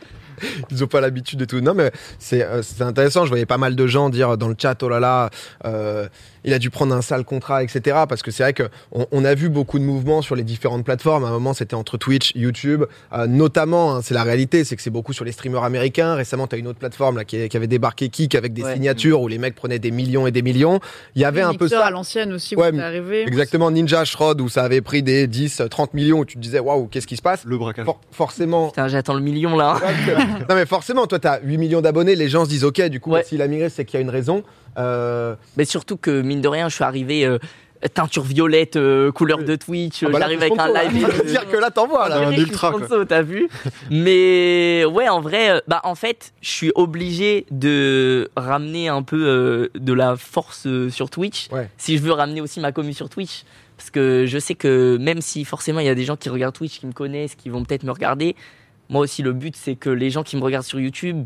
ils 0.70 0.84
ont 0.84 0.88
pas 0.88 1.00
l'habitude 1.00 1.40
et 1.40 1.46
tout. 1.46 1.60
Non, 1.60 1.72
mais 1.74 1.90
c'est 2.18 2.42
euh, 2.44 2.60
c'est 2.62 2.82
intéressant. 2.82 3.24
Je 3.24 3.30
voyais 3.30 3.46
pas 3.46 3.56
mal 3.58 3.76
de 3.76 3.86
gens 3.86 4.10
dire 4.10 4.36
dans 4.36 4.48
le 4.48 4.56
chat, 4.60 4.82
oh 4.82 4.88
là 4.90 5.00
là, 5.00 5.30
euh, 5.64 6.06
il 6.44 6.52
a 6.52 6.58
dû 6.58 6.70
prendre 6.70 6.94
un 6.94 7.02
sale 7.02 7.24
contrat, 7.24 7.62
etc. 7.62 7.80
Parce 8.08 8.22
que 8.22 8.30
c'est 8.30 8.42
vrai 8.42 8.52
que 8.52 8.64
on, 8.92 9.24
a 9.24 9.34
vu 9.34 9.48
beaucoup 9.48 9.78
de 9.78 9.84
mouvements 9.84 10.22
sur 10.22 10.34
les 10.36 10.42
différentes 10.44 10.84
plateformes. 10.84 11.24
À 11.24 11.28
un 11.28 11.32
moment, 11.32 11.54
c'était 11.54 11.74
entre 11.74 11.96
Twitch, 11.98 12.32
YouTube, 12.34 12.84
euh, 13.12 13.26
notamment. 13.26 13.94
hein, 13.96 14.00
c'est 14.02 14.14
la 14.14 14.22
réalité, 14.24 14.64
c'est 14.64 14.76
que 14.76 14.82
c'est 14.82 14.90
beaucoup 14.90 15.12
sur 15.12 15.24
les 15.24 15.32
streamers 15.32 15.62
américains. 15.64 16.14
Récemment, 16.14 16.46
tu 16.46 16.56
as 16.56 16.58
une 16.58 16.66
autre 16.66 16.78
plateforme 16.78 17.16
là 17.16 17.24
qui, 17.24 17.48
qui 17.48 17.56
avait 17.56 17.66
débarqué 17.66 18.08
Kik 18.08 18.34
avec 18.34 18.52
des 18.52 18.62
Ouais. 18.62 18.74
signatures 18.74 19.20
où 19.20 19.28
les 19.28 19.38
mecs 19.38 19.54
prenaient 19.54 19.78
des 19.78 19.90
millions 19.90 20.26
et 20.26 20.30
des 20.30 20.42
millions. 20.42 20.80
Il 21.14 21.22
y 21.22 21.24
avait 21.24 21.42
un 21.42 21.54
peu 21.54 21.68
ça. 21.68 21.84
à 21.84 21.90
l'ancienne 21.90 22.32
aussi, 22.32 22.56
Ouais, 22.56 22.70
où 22.72 22.76
c'est 22.76 22.82
arrivé. 22.82 23.22
Exactement, 23.26 23.70
Ninja 23.70 24.04
Shroud 24.04 24.40
où 24.40 24.48
ça 24.48 24.62
avait 24.64 24.80
pris 24.80 25.02
des 25.02 25.26
10, 25.26 25.62
30 25.70 25.94
millions 25.94 26.18
où 26.20 26.24
tu 26.24 26.36
te 26.36 26.40
disais 26.40 26.58
waouh, 26.60 26.86
qu'est-ce 26.86 27.06
qui 27.06 27.16
se 27.16 27.22
passe? 27.22 27.44
Le 27.44 27.56
braquage. 27.58 27.84
For- 27.86 28.00
Forcément. 28.10 28.68
Putain, 28.68 28.88
j'attends 28.88 29.14
le 29.14 29.20
million 29.20 29.56
là. 29.56 29.78
non 30.48 30.54
mais 30.54 30.66
forcément, 30.66 31.06
toi 31.06 31.18
t'as 31.18 31.40
8 31.42 31.58
millions 31.58 31.80
d'abonnés, 31.80 32.14
les 32.14 32.28
gens 32.28 32.44
se 32.44 32.50
disent 32.50 32.64
ok, 32.64 32.80
du 32.88 33.00
coup 33.00 33.10
Ouais. 33.12 33.24
s'il 33.24 33.42
a 33.42 33.48
migré 33.48 33.68
c'est 33.68 33.84
qu'il 33.84 33.98
y 33.98 33.98
a 33.98 34.02
une 34.02 34.10
raison. 34.10 34.42
Euh, 34.78 35.34
Mais 35.58 35.64
surtout 35.66 35.96
que, 35.98 36.22
mine 36.32 36.40
de 36.43 36.49
rien, 36.49 36.69
je 36.69 36.75
suis 36.75 36.84
arrivé 36.84 37.25
euh, 37.25 37.38
teinture 37.94 38.23
violette, 38.23 38.76
euh, 38.76 39.11
couleur 39.11 39.38
Oui. 39.38 39.44
de 39.44 39.56
Twitch, 39.56 40.02
ah 40.05 40.08
bah 40.08 40.19
j'arrive 40.20 40.40
avec 40.40 40.58
un 40.58 40.73
live. 40.73 41.25
Dire 41.26 41.49
que 41.50 41.56
là 41.56 41.70
t'envoies 41.70 42.08
là. 42.08 42.29
Un 42.29 42.32
ultra, 42.32 42.73
t'as 43.08 43.23
vu? 43.23 43.49
Mais 43.90 44.84
ouais, 44.84 45.08
en 45.08 45.20
vrai, 45.20 45.50
euh, 45.50 45.61
bah 45.69 45.81
en 45.84 45.94
fait, 45.94 46.32
je 46.40 46.49
suis 46.50 46.73
obligé 46.75 47.44
de 47.50 48.31
ramener 48.37 48.88
un 48.88 49.02
peu 49.02 49.25
euh, 49.26 49.69
de 49.75 49.93
la 49.93 50.17
force 50.17 50.67
euh, 50.67 50.90
sur 50.90 51.11
Twitch, 51.11 51.49
Ouais. 51.50 51.69
si 51.76 51.96
je 51.99 52.02
veux 52.02 52.12
ramener 52.12 52.40
aussi 52.40 52.61
ma 52.61 52.73
commu 52.73 52.93
sur 52.94 53.08
Twitch, 53.08 53.44
parce 53.76 53.90
que 53.90 54.26
je 54.26 54.38
sais 54.38 54.55
que 54.55 54.96
même 55.00 55.20
si 55.20 55.44
forcément 55.44 55.81
il 55.81 55.87
y 55.87 55.90
a 55.90 55.94
des 55.94 56.05
gens 56.05 56.17
qui 56.17 56.28
regardent 56.28 56.55
Twitch, 56.55 56.78
qui 56.81 56.87
me 56.87 56.93
connaissent, 56.93 57.35
qui 57.35 57.49
vont 57.49 57.64
peut-être 57.64 57.82
me 57.85 57.90
regarder, 57.93 58.37
moi 58.88 59.00
aussi 59.02 59.23
le 59.23 59.32
but 59.32 59.56
c'est 59.56 59.75
que 59.75 59.90
les 59.90 60.11
gens 60.11 60.23
qui 60.23 60.37
me 60.37 60.43
regardent 60.43 60.64
sur 60.67 60.78
YouTube, 60.81 61.25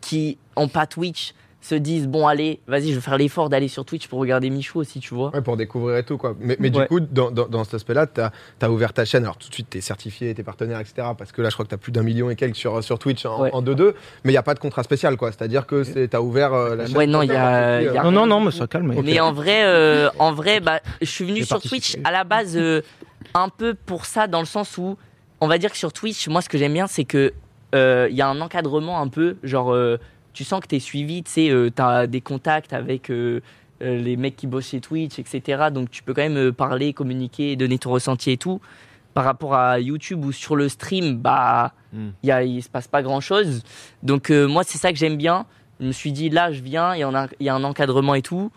qui 0.00 0.36
ont 0.56 0.68
pas 0.68 0.86
Twitch, 0.86 1.32
se 1.62 1.74
disent 1.76 2.08
bon 2.08 2.26
allez, 2.26 2.60
vas-y, 2.66 2.88
je 2.90 2.96
vais 2.96 3.00
faire 3.00 3.16
l'effort 3.16 3.48
d'aller 3.48 3.68
sur 3.68 3.84
Twitch 3.84 4.08
pour 4.08 4.18
regarder 4.18 4.50
Michou 4.50 4.80
aussi, 4.80 4.98
tu 5.00 5.14
vois. 5.14 5.30
Ouais, 5.32 5.40
pour 5.40 5.56
découvrir 5.56 5.96
et 5.96 6.02
tout 6.02 6.18
quoi. 6.18 6.34
Mais, 6.40 6.56
mais 6.60 6.74
Ouais. 6.76 6.82
du 6.82 6.88
coup, 6.88 7.00
dans, 7.00 7.30
dans, 7.30 7.46
dans 7.46 7.62
cet 7.64 7.74
aspect-là, 7.74 8.06
t'as 8.06 8.30
as 8.60 8.70
ouvert 8.70 8.92
ta 8.92 9.04
chaîne. 9.04 9.22
Alors 9.22 9.36
tout 9.36 9.48
de 9.48 9.54
suite, 9.54 9.70
t'es 9.70 9.80
certifié, 9.80 10.34
t'es 10.34 10.42
partenaire, 10.42 10.80
etc. 10.80 11.08
Parce 11.16 11.30
que 11.32 11.40
là, 11.40 11.48
je 11.50 11.54
crois 11.54 11.64
que 11.64 11.70
t'as 11.70 11.76
plus 11.76 11.92
d'un 11.92 12.02
million 12.02 12.28
et 12.30 12.36
quelques 12.36 12.56
sur, 12.56 12.82
sur 12.82 12.98
Twitch 12.98 13.24
en, 13.24 13.40
Ouais. 13.42 13.50
en 13.52 13.62
2-2. 13.62 13.94
Mais 14.24 14.30
il 14.30 14.34
n'y 14.34 14.36
a 14.36 14.42
pas 14.42 14.54
de 14.54 14.58
contrat 14.58 14.82
spécial 14.82 15.16
quoi. 15.16 15.30
C'est-à-dire 15.32 15.66
que 15.66 15.84
c'est- 15.84 16.08
t'as 16.08 16.20
ouvert 16.20 16.52
euh, 16.52 16.74
la 16.76 16.86
chaîne. 16.86 16.96
Ouais, 16.96 17.06
non, 17.06 17.22
il 17.22 17.28
y 17.28 17.32
a- 17.32 17.46
a- 17.48 17.62
euh. 17.80 18.02
Non, 18.02 18.10
non, 18.10 18.26
non, 18.26 18.40
mais 18.40 18.50
ça 18.50 18.66
calme. 18.66 18.92
Mais 19.04 19.20
en 19.20 19.32
vrai, 19.32 19.62
euh, 19.64 20.10
en 20.18 20.32
vrai, 20.32 20.58
bah, 20.60 20.80
je 21.00 21.06
suis 21.06 21.24
venu 21.24 21.44
sur 21.44 21.56
participé. 21.56 21.76
Twitch 21.80 21.96
à 22.04 22.10
la 22.10 22.24
base 22.24 22.56
euh, 22.56 22.82
un 23.34 23.48
peu 23.48 23.74
pour 23.74 24.04
ça, 24.04 24.26
dans 24.26 24.40
le 24.40 24.46
sens 24.46 24.76
où, 24.78 24.96
on 25.40 25.46
va 25.46 25.58
dire 25.58 25.70
que 25.70 25.76
sur 25.78 25.92
Twitch, 25.92 26.26
moi, 26.28 26.42
ce 26.42 26.48
que 26.48 26.58
j'aime 26.58 26.72
bien, 26.74 26.86
c'est 26.88 27.04
que 27.04 27.32
euh, 27.74 28.08
il 28.10 28.16
y 28.16 28.20
a 28.20 28.28
un 28.28 28.40
encadrement 28.40 29.00
un 29.00 29.08
peu, 29.08 29.36
genre, 29.42 29.72
euh, 29.72 29.96
tu 30.32 30.44
sens 30.44 30.60
que 30.60 30.66
t'es 30.66 30.80
suivi, 30.80 31.22
tu 31.22 31.30
sais, 31.30 31.50
euh, 31.50 31.70
t'as 31.70 32.06
des 32.06 32.20
contacts 32.20 32.72
avec 32.72 33.10
euh, 33.10 33.40
euh, 33.82 33.98
les 33.98 34.16
mecs 34.16 34.36
qui 34.36 34.46
bossent 34.46 34.68
chez 34.68 34.80
Twitch, 34.80 35.18
etc. 35.18 35.68
Donc, 35.72 35.90
tu 35.90 36.02
peux 36.02 36.14
quand 36.14 36.28
même 36.28 36.52
parler, 36.52 36.92
communiquer, 36.92 37.56
donner 37.56 37.78
ton 37.78 37.90
ressenti 37.90 38.30
et 38.30 38.36
tout. 38.36 38.60
Par 39.14 39.24
rapport 39.24 39.54
à 39.54 39.78
YouTube 39.78 40.24
ou 40.24 40.32
sur 40.32 40.56
le 40.56 40.68
stream, 40.68 41.18
bah, 41.18 41.72
Hmm. 41.92 42.12
il 42.22 42.30
il 42.46 42.62
se 42.62 42.70
passe 42.70 42.88
pas 42.88 43.02
grand 43.02 43.20
chose. 43.20 43.62
Donc 44.02 44.30
moi 44.30 44.62
c'est 44.64 44.78
ça 44.78 44.90
que 44.92 44.98
j'aime 44.98 45.18
bien. 45.18 45.44
Je 45.78 45.84
me 45.86 45.92
suis 45.92 46.10
dit 46.10 46.30
là 46.30 46.50
je 46.50 46.62
viens, 46.62 46.94
il 46.94 47.00
y 47.00 47.04
en 47.04 47.14
a, 47.14 47.26
il 47.38 47.44
y 47.44 47.50
a 47.50 47.54
un 47.54 47.64
encadrement 47.64 48.14
et 48.14 48.22
tout. 48.22 48.50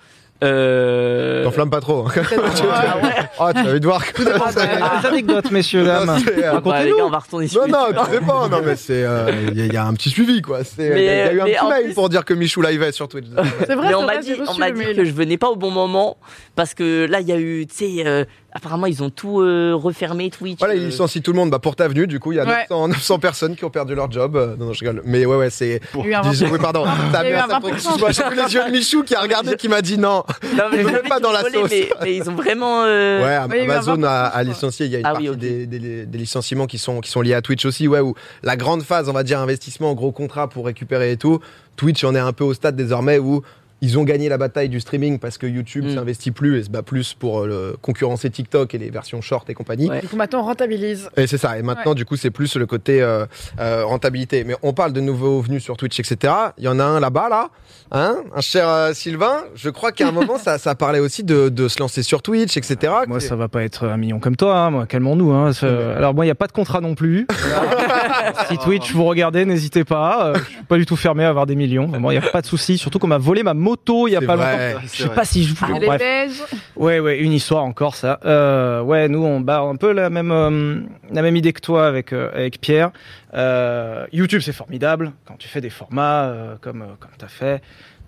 Euh... 0.43 1.43
T'enflammes 1.45 1.69
pas 1.69 1.79
trop. 1.81 2.05
hein. 2.07 2.11
Ah 2.71 2.97
ouais. 3.01 3.09
Ah, 3.39 3.53
tu 3.53 3.59
as 3.59 3.69
envie 3.69 3.79
de 3.79 3.85
voir 3.85 4.05
que 4.05 4.21
Ah, 4.33 4.51
bah, 4.53 4.99
des 5.01 5.07
anecdotes, 5.07 5.51
messieurs, 5.51 5.85
dames. 5.85 6.09
Euh, 6.09 6.59
Bah, 6.59 6.83
les 6.83 6.91
gars, 6.91 7.05
on 7.05 7.09
va 7.09 7.19
retourner 7.19 7.47
sur 7.47 7.65
Non, 7.67 7.91
non, 7.93 8.03
tu 8.05 8.11
sais 8.11 8.19
pas, 8.21 8.47
non, 8.49 8.61
mais 8.63 8.75
c'est. 8.75 9.03
euh, 9.03 9.31
Il 9.51 9.57
y, 9.57 9.61
a- 9.61 9.65
il 9.65 9.73
y 9.73 9.77
a 9.77 9.85
un 9.85 9.93
petit 9.93 10.09
suivi, 10.09 10.41
quoi. 10.41 10.63
C'est- 10.63 10.87
Il 10.97 11.03
y, 11.03 11.09
a 11.09 11.31
eu 11.31 11.41
un 11.41 11.45
petit 11.45 11.65
mail 11.69 11.83
plus- 11.85 11.93
pour 11.93 12.09
dire 12.09 12.25
que 12.25 12.33
Michou 12.33 12.61
live 12.61 12.91
sur 12.91 13.07
Twitch. 13.07 13.25
C'est 13.27 13.75
vrai, 13.75 13.75
Mais 13.83 13.87
c'est 13.89 13.95
on 13.95 14.03
vrai, 14.03 14.15
m'a 14.15 14.21
dit, 14.21 14.33
reçu 14.33 14.43
on 14.49 14.93
que 14.95 15.05
je 15.05 15.11
venais 15.11 15.37
pas 15.37 15.47
au 15.49 15.55
bon 15.55 15.71
moment 15.71 16.17
parce 16.55 16.73
que 16.73 17.07
là 17.09 17.21
il 17.21 17.27
y 17.27 17.31
a 17.31 17.37
eu, 17.37 17.65
tu 17.67 17.75
sais, 17.97 18.03
euh, 18.05 18.25
apparemment 18.55 18.87
ils 18.87 19.03
ont 19.03 19.09
tout 19.11 19.41
euh, 19.41 19.73
refermé 19.75 20.29
Twitch. 20.31 20.57
Voilà, 20.59 20.73
ils 20.75 20.85
licencient 20.87 21.21
tout 21.21 21.31
le 21.33 21.37
monde. 21.37 21.51
Bah, 21.51 21.59
pour 21.59 21.75
ta 21.75 21.87
venue, 21.87 22.07
du 22.07 22.19
coup, 22.19 22.31
il 22.31 22.37
y 22.37 22.39
a 22.39 22.45
Ouais. 22.45 22.65
900, 22.69 22.87
900 22.87 23.19
personnes 23.19 23.55
qui 23.55 23.65
ont 23.65 23.69
perdu 23.69 23.93
leur 23.93 24.09
job. 24.11 24.35
Euh, 24.35 24.55
Non, 24.57 24.67
non, 24.67 24.73
je 24.73 24.79
rigole. 24.79 25.01
Mais 25.05 25.25
ouais, 25.25 25.35
ouais, 25.35 25.49
c'est. 25.49 25.81
Il 25.93 25.99
y 25.99 26.03
a 26.03 26.07
eu 26.07 26.13
un 26.15 26.21
Dis- 26.31 26.45
Oui, 26.51 26.57
pardon. 26.59 26.85
T'as 27.11 27.23
bien 27.23 27.43
un 27.43 27.47
ça 27.49 27.59
pour 27.59 27.69
20%. 27.69 27.73
excuse-moi, 27.73 28.11
J'ai 28.11 28.23
vu 28.29 28.35
les 28.35 28.53
yeux 28.53 28.65
de 28.65 28.71
Michou 28.71 29.03
qui 29.03 29.13
a 29.13 29.21
regardé, 29.21 29.55
qui 29.57 29.67
m'a 29.67 29.81
dit 29.81 29.97
non. 29.97 30.23
Non, 30.57 30.63
mais 30.71 30.83
Je 30.83 31.07
pas 31.09 31.19
dans 31.19 31.31
la 31.31 31.41
sauce. 31.43 31.69
Mais, 31.69 31.89
mais 32.01 32.15
ils 32.15 32.29
ont 32.29 32.35
vraiment. 32.35 32.83
euh, 32.85 33.23
Ouais, 33.23 33.59
Amazon 33.61 34.01
a, 34.03 34.29
20%, 34.29 34.31
a 34.33 34.43
licencié. 34.43 34.85
Il 34.85 34.91
y 34.91 34.95
a 34.95 34.99
une 34.99 35.05
Ah 35.05 35.11
partie 35.11 35.29
oui, 35.29 35.35
ok. 35.35 35.39
des, 35.39 35.65
des- 35.67 36.05
des 36.05 36.17
licenciements 36.17 36.65
qui 36.67 36.77
sont, 36.77 37.01
qui 37.01 37.11
sont 37.11 37.21
liés 37.21 37.33
à 37.33 37.41
Twitch 37.41 37.65
aussi, 37.65 37.87
ouais, 37.87 37.99
où 37.99 38.15
la 38.43 38.55
grande 38.55 38.83
phase, 38.83 39.09
on 39.09 39.13
va 39.13 39.23
dire, 39.23 39.39
investissement, 39.39 39.93
gros 39.93 40.11
contrat 40.13 40.47
pour 40.47 40.65
récupérer 40.65 41.11
et 41.11 41.17
tout. 41.17 41.39
Twitch 41.75 42.03
en 42.05 42.15
est 42.15 42.19
un 42.19 42.31
peu 42.31 42.45
au 42.45 42.53
stade 42.53 42.75
désormais 42.77 43.19
où 43.19 43.41
ils 43.81 43.99
ont 43.99 44.03
gagné 44.03 44.29
la 44.29 44.37
bataille 44.37 44.69
du 44.69 44.79
streaming 44.79 45.19
parce 45.19 45.37
que 45.37 45.45
YouTube 45.47 45.85
Mm. 45.85 45.95
s'investit 45.95 46.31
plus 46.31 46.57
et 46.59 46.63
se 46.63 46.69
bat 46.69 46.81
plus 46.81 47.13
pour 47.13 47.41
euh, 47.41 47.47
le- 47.47 47.77
concurrencer 47.81 48.29
TikTok 48.29 48.73
et 48.73 48.77
les 48.77 48.89
versions 48.89 49.21
short 49.21 49.49
et 49.49 49.53
compagnie. 49.53 49.89
Ouais. 49.89 50.01
Du 50.01 50.07
coup, 50.07 50.15
maintenant, 50.15 50.39
on 50.41 50.45
rentabilise. 50.45 51.09
Et 51.17 51.27
c'est 51.27 51.37
ça. 51.37 51.57
Et 51.59 51.61
maintenant, 51.61 51.93
du 51.93 52.05
coup, 52.05 52.15
c'est 52.15 52.31
plus 52.31 52.55
le 52.55 52.65
côté 52.65 53.01
euh, 53.01 53.25
euh, 53.59 53.83
rentabilité. 53.85 54.43
Mais 54.43 54.55
on 54.63 54.73
parle 54.73 54.93
de 54.93 55.01
nouveaux 55.01 55.41
venus 55.41 55.63
sur 55.63 55.77
Twitch, 55.77 55.99
etc. 55.99 56.33
Il 56.57 56.63
y 56.63 56.67
en 56.67 56.79
a 56.79 56.83
un 56.83 56.99
là-bas, 56.99 57.29
là, 57.29 57.49
hein, 57.91 58.17
un 58.35 58.41
cher 58.41 58.67
euh, 58.67 58.93
Sylvain. 58.93 59.43
Je 59.55 59.69
crois 59.69 59.91
qu'à 59.91 60.07
un 60.07 60.11
moment, 60.19 60.37
ça, 60.37 60.57
ça 60.57 60.73
parlait 60.75 60.99
aussi 60.99 61.23
de, 61.23 61.49
de 61.49 61.67
se 61.67 61.79
lancer 61.79 62.01
sur 62.01 62.21
Twitch, 62.21 62.57
etc. 62.57 62.93
Moi, 63.07 63.19
ça 63.19 63.35
va 63.35 63.47
pas 63.49 63.63
être 63.63 63.85
un 63.87 63.97
million 63.97 64.19
comme 64.19 64.35
toi, 64.37 64.57
hein, 64.57 64.69
moi, 64.71 64.85
calmons-nous. 64.87 65.31
Hein. 65.33 65.51
Alors, 65.61 66.13
moi, 66.13 66.25
il 66.25 66.27
n'y 66.27 66.31
a 66.31 66.35
pas 66.35 66.47
de 66.47 66.53
contrat 66.53 66.81
non 66.81 66.95
plus. 66.95 67.27
si 68.49 68.57
Twitch 68.57 68.93
vous 68.93 69.03
regardez, 69.05 69.45
n'hésitez 69.45 69.83
pas. 69.83 70.27
Euh, 70.27 70.35
je 70.35 70.43
suis 70.55 70.63
pas 70.63 70.77
du 70.77 70.85
tout 70.85 70.95
fermé 70.95 71.23
à 71.25 71.29
avoir 71.29 71.45
des 71.45 71.55
millions. 71.55 71.87
Moi, 71.87 72.13
il 72.13 72.19
n'y 72.19 72.25
a 72.25 72.29
pas 72.31 72.41
de 72.41 72.47
souci. 72.47 72.77
Surtout 72.77 72.99
qu'on 72.99 73.07
m'a 73.07 73.17
volé 73.17 73.43
ma 73.43 73.53
moto 73.53 73.74
loto 73.75 74.07
il 74.07 74.11
y 74.11 74.15
a 74.15 74.21
pas 74.21 74.35
vrai. 74.35 74.73
longtemps. 74.73 74.85
Je 74.85 74.97
sais 74.97 75.03
vrai. 75.05 75.15
pas 75.15 75.25
si 75.25 75.43
je 75.43 75.55
Ah, 75.61 75.67
bref. 75.85 75.99
Belges. 75.99 76.43
Ouais, 76.75 76.99
ouais, 76.99 77.19
une 77.19 77.33
histoire 77.33 77.63
encore 77.63 77.95
ça. 77.95 78.19
Euh, 78.25 78.81
ouais, 78.81 79.07
nous 79.07 79.23
on 79.23 79.39
bat 79.39 79.59
un 79.59 79.75
peu 79.75 79.91
la 79.91 80.09
même 80.09 80.31
euh, 80.31 80.79
la 81.11 81.21
même 81.21 81.35
idée 81.35 81.53
que 81.53 81.61
toi 81.61 81.87
avec 81.87 82.13
euh, 82.13 82.29
avec 82.33 82.59
Pierre. 82.61 82.91
Euh, 83.33 84.05
YouTube 84.13 84.41
c'est 84.41 84.53
formidable 84.53 85.11
quand 85.25 85.35
tu 85.37 85.47
fais 85.47 85.61
des 85.61 85.69
formats 85.69 86.23
euh, 86.25 86.55
comme 86.61 86.81
euh, 86.83 86.95
comme 86.99 87.11
t'as 87.17 87.27
fait. 87.27 87.61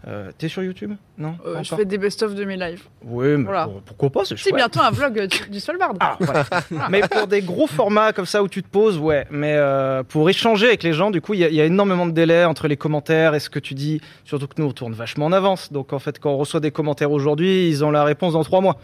Euh, 0.07 0.31
T'es 0.37 0.47
sur 0.47 0.61
YouTube? 0.63 0.93
Non 1.17 1.35
Euh, 1.45 1.63
je 1.63 1.73
fais 1.75 1.83
des 1.85 1.97
best-of 1.97 2.35
de 2.35 2.45
mes 2.45 2.55
lives. 2.55 2.83
Oui, 3.03 3.29
mais 3.37 3.43
Voilà. 3.45 3.65
pour- 3.65 3.81
pourquoi 3.81 4.09
pas 4.11 4.21
C'est 4.25 4.53
bientôt 4.53 4.79
un 4.79 4.91
vlog 4.91 5.27
du, 5.27 5.49
du 5.49 5.59
Svalbard. 5.59 5.93
Ah, 5.99 6.17
voilà. 6.19 6.45
mais 6.89 7.01
pour 7.01 7.25
des 7.27 7.41
gros 7.41 7.65
formats 7.67 8.13
comme 8.13 8.27
ça 8.27 8.43
où 8.43 8.47
tu 8.47 8.61
te 8.61 8.69
poses, 8.69 8.97
ouais. 8.99 9.25
Mais 9.31 9.55
euh, 9.55 10.03
pour 10.03 10.29
échanger 10.29 10.67
avec 10.67 10.83
les 10.83 10.93
gens, 10.93 11.09
du 11.09 11.19
coup, 11.19 11.33
il 11.33 11.39
y, 11.39 11.43
a- 11.43 11.49
il 11.49 11.55
y 11.55 11.61
a 11.61 11.65
énormément 11.65 12.05
de 12.05 12.11
délais 12.11 12.45
entre 12.45 12.67
les 12.67 12.77
commentaires 12.77 13.33
et 13.33 13.39
ce 13.39 13.49
que 13.49 13.59
tu 13.59 13.73
dis. 13.73 13.99
Surtout 14.23 14.47
que 14.47 14.53
nous, 14.61 14.67
on 14.67 14.71
tourne 14.71 14.93
vachement 14.93 15.25
en 15.25 15.31
avance. 15.31 15.71
Donc, 15.73 15.93
en 15.93 15.99
fait, 15.99 16.19
quand 16.19 16.31
on 16.31 16.37
reçoit 16.37 16.59
des 16.59 16.71
commentaires 16.71 17.11
aujourd'hui, 17.11 17.67
ils 17.67 17.83
ont 17.83 17.91
la 17.91 18.03
réponse 18.03 18.33
dans 18.33 18.43
trois 18.43 18.61
mois. 18.61 18.77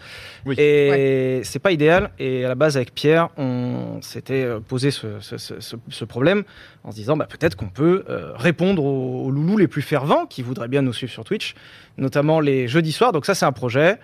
Oui. 0.46 0.56
Et 0.58 1.42
c'est 1.44 1.60
pas 1.60 1.72
idéal. 1.72 2.10
Et 2.20 2.44
à 2.44 2.48
la 2.50 2.56
base, 2.56 2.76
avec 2.76 2.94
Pierre, 2.94 3.30
on 3.38 4.00
s'était 4.02 4.44
euh, 4.44 4.60
posé 4.60 4.90
ce, 4.92 5.20
ce- 5.20 5.38
ce- 5.38 5.60
ce- 5.60 5.76
ce 5.90 6.06
problème 6.06 6.44
en 6.84 6.92
se 6.92 6.96
disant, 6.96 7.16
bah, 7.16 7.28
peut-être 7.30 7.56
qu'on 7.56 7.70
peut 7.70 8.04
euh, 8.10 8.32
répondre 8.36 8.84
aux, 8.84 9.26
aux 9.26 9.32
loulous 9.32 9.58
les 9.58 9.68
plus 9.68 9.82
fervents 9.84 10.26
qui 10.26 10.42
voudraient 10.42 10.68
bien 10.68 10.82
nous 10.82 10.92
suivre 10.92 11.03
sur 11.08 11.24
Twitch, 11.24 11.56
notamment 11.98 12.40
les 12.40 12.68
jeudis 12.68 12.92
soirs. 12.92 13.12
Donc 13.12 13.26
ça, 13.26 13.36
c'est 13.36 13.46
un 13.46 13.52
projet. 13.52 13.98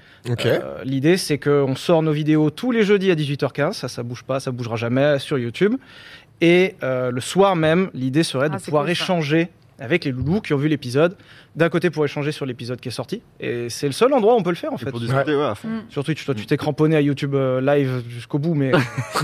Euh, 0.46 0.60
L'idée, 0.84 1.18
c'est 1.18 1.38
qu'on 1.38 1.76
sort 1.76 2.02
nos 2.04 2.12
vidéos 2.12 2.50
tous 2.50 2.72
les 2.72 2.84
jeudis 2.84 3.12
à 3.12 3.16
18h15. 3.16 3.74
Ça, 3.74 3.88
ça 3.88 4.04
bouge 4.04 4.24
pas, 4.24 4.40
ça 4.40 4.52
bougera 4.52 4.76
jamais 4.76 5.20
sur 5.20 5.38
YouTube. 5.38 5.76
Et 6.42 6.76
euh, 6.84 7.12
le 7.12 7.22
soir 7.22 7.56
même, 7.56 7.90
l'idée 7.94 8.24
serait 8.24 8.50
de 8.50 8.56
Ah, 8.56 8.60
c'est 8.60 8.66
pouvoir 8.66 8.84
cool, 8.84 8.92
échanger 8.92 9.50
avec 9.82 10.04
les 10.04 10.12
loulous 10.12 10.42
qui 10.42 10.54
ont 10.54 10.58
vu 10.58 10.68
l'épisode. 10.68 11.16
D'un 11.56 11.70
côté, 11.70 11.90
pour 11.90 12.04
échanger 12.06 12.32
sur 12.34 12.46
l'épisode 12.46 12.80
qui 12.82 12.90
est 12.90 12.92
sorti. 12.92 13.22
Et 13.40 13.70
c'est 13.70 13.88
le 13.88 13.92
seul 13.94 14.14
endroit 14.14 14.34
où 14.36 14.38
on 14.38 14.44
peut 14.44 14.50
le 14.50 14.56
faire, 14.56 14.72
en 14.72 14.76
Et 14.76 14.80
fait. 14.80 14.92
pour 14.92 15.00
discuter, 15.00 15.36
ouais, 15.36 15.44
à 15.46 15.56
fond. 15.56 15.68
Mm. 15.68 15.84
Sur 15.90 16.04
Twitch, 16.04 16.24
toi, 16.26 16.36
tu 16.36 16.46
t'es 16.46 16.58
cramponné 16.58 16.96
à 16.98 17.02
YouTube 17.02 17.34
euh, 17.34 17.60
live 17.62 18.04
jusqu'au 18.10 18.40
bout, 18.40 18.54
mais 18.56 18.72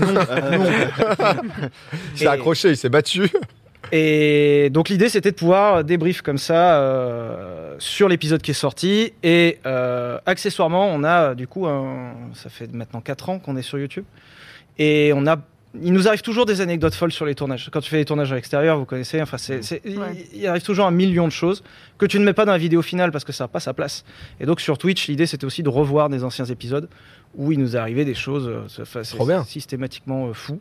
Il 2.12 2.18
s'est 2.18 2.24
Et- 2.24 2.28
accroché, 2.28 2.70
il 2.70 2.76
s'est 2.76 2.88
battu. 2.88 3.28
Et 3.92 4.68
donc 4.70 4.88
l'idée 4.88 5.08
c'était 5.08 5.30
de 5.30 5.36
pouvoir 5.36 5.84
débrief 5.84 6.20
comme 6.22 6.38
ça 6.38 6.80
euh, 6.80 7.76
sur 7.78 8.08
l'épisode 8.08 8.42
qui 8.42 8.50
est 8.50 8.54
sorti 8.54 9.12
et 9.22 9.58
euh, 9.64 10.18
accessoirement 10.26 10.88
on 10.88 11.04
a 11.04 11.34
du 11.36 11.46
coup 11.46 11.66
un, 11.66 12.12
ça 12.34 12.50
fait 12.50 12.72
maintenant 12.72 13.00
4 13.00 13.28
ans 13.28 13.38
qu'on 13.38 13.56
est 13.56 13.62
sur 13.62 13.78
YouTube 13.78 14.04
et 14.78 15.12
on 15.14 15.26
a 15.26 15.36
il 15.82 15.92
nous 15.92 16.08
arrive 16.08 16.22
toujours 16.22 16.46
des 16.46 16.62
anecdotes 16.62 16.94
folles 16.94 17.12
sur 17.12 17.26
les 17.26 17.34
tournages. 17.34 17.68
Quand 17.70 17.80
tu 17.82 17.90
fais 17.90 17.98
des 17.98 18.06
tournages 18.06 18.32
à 18.32 18.34
l'extérieur, 18.34 18.78
vous 18.78 18.86
connaissez, 18.86 19.20
enfin 19.20 19.36
c'est, 19.36 19.62
c'est- 19.62 19.82
il- 19.84 19.98
Ouais. 19.98 20.26
il 20.32 20.46
arrive 20.46 20.62
toujours 20.62 20.86
un 20.86 20.90
million 20.90 21.26
de 21.26 21.32
choses 21.32 21.62
que 21.98 22.06
tu 22.06 22.18
ne 22.18 22.24
mets 22.24 22.32
pas 22.32 22.46
dans 22.46 22.52
la 22.52 22.56
vidéo 22.58 22.80
finale 22.80 23.12
parce 23.12 23.24
que 23.24 23.32
ça 23.32 23.44
n'a 23.44 23.48
pas 23.48 23.60
sa 23.60 23.74
place. 23.74 24.02
Et 24.40 24.46
donc 24.46 24.62
sur 24.62 24.78
Twitch, 24.78 25.06
l'idée 25.08 25.26
c'était 25.26 25.44
aussi 25.44 25.62
de 25.62 25.68
revoir 25.68 26.08
des 26.08 26.24
anciens 26.24 26.46
épisodes 26.46 26.88
où 27.34 27.52
il 27.52 27.58
nous 27.58 27.76
arrivé 27.76 28.06
des 28.06 28.14
choses 28.14 28.48
euh, 28.48 28.62
c'est- 28.68 28.82
enfin, 28.82 29.04
c'est 29.04 29.16
Trop 29.16 29.26
bien. 29.26 29.44
systématiquement 29.44 30.28
euh, 30.28 30.32
fou. 30.32 30.60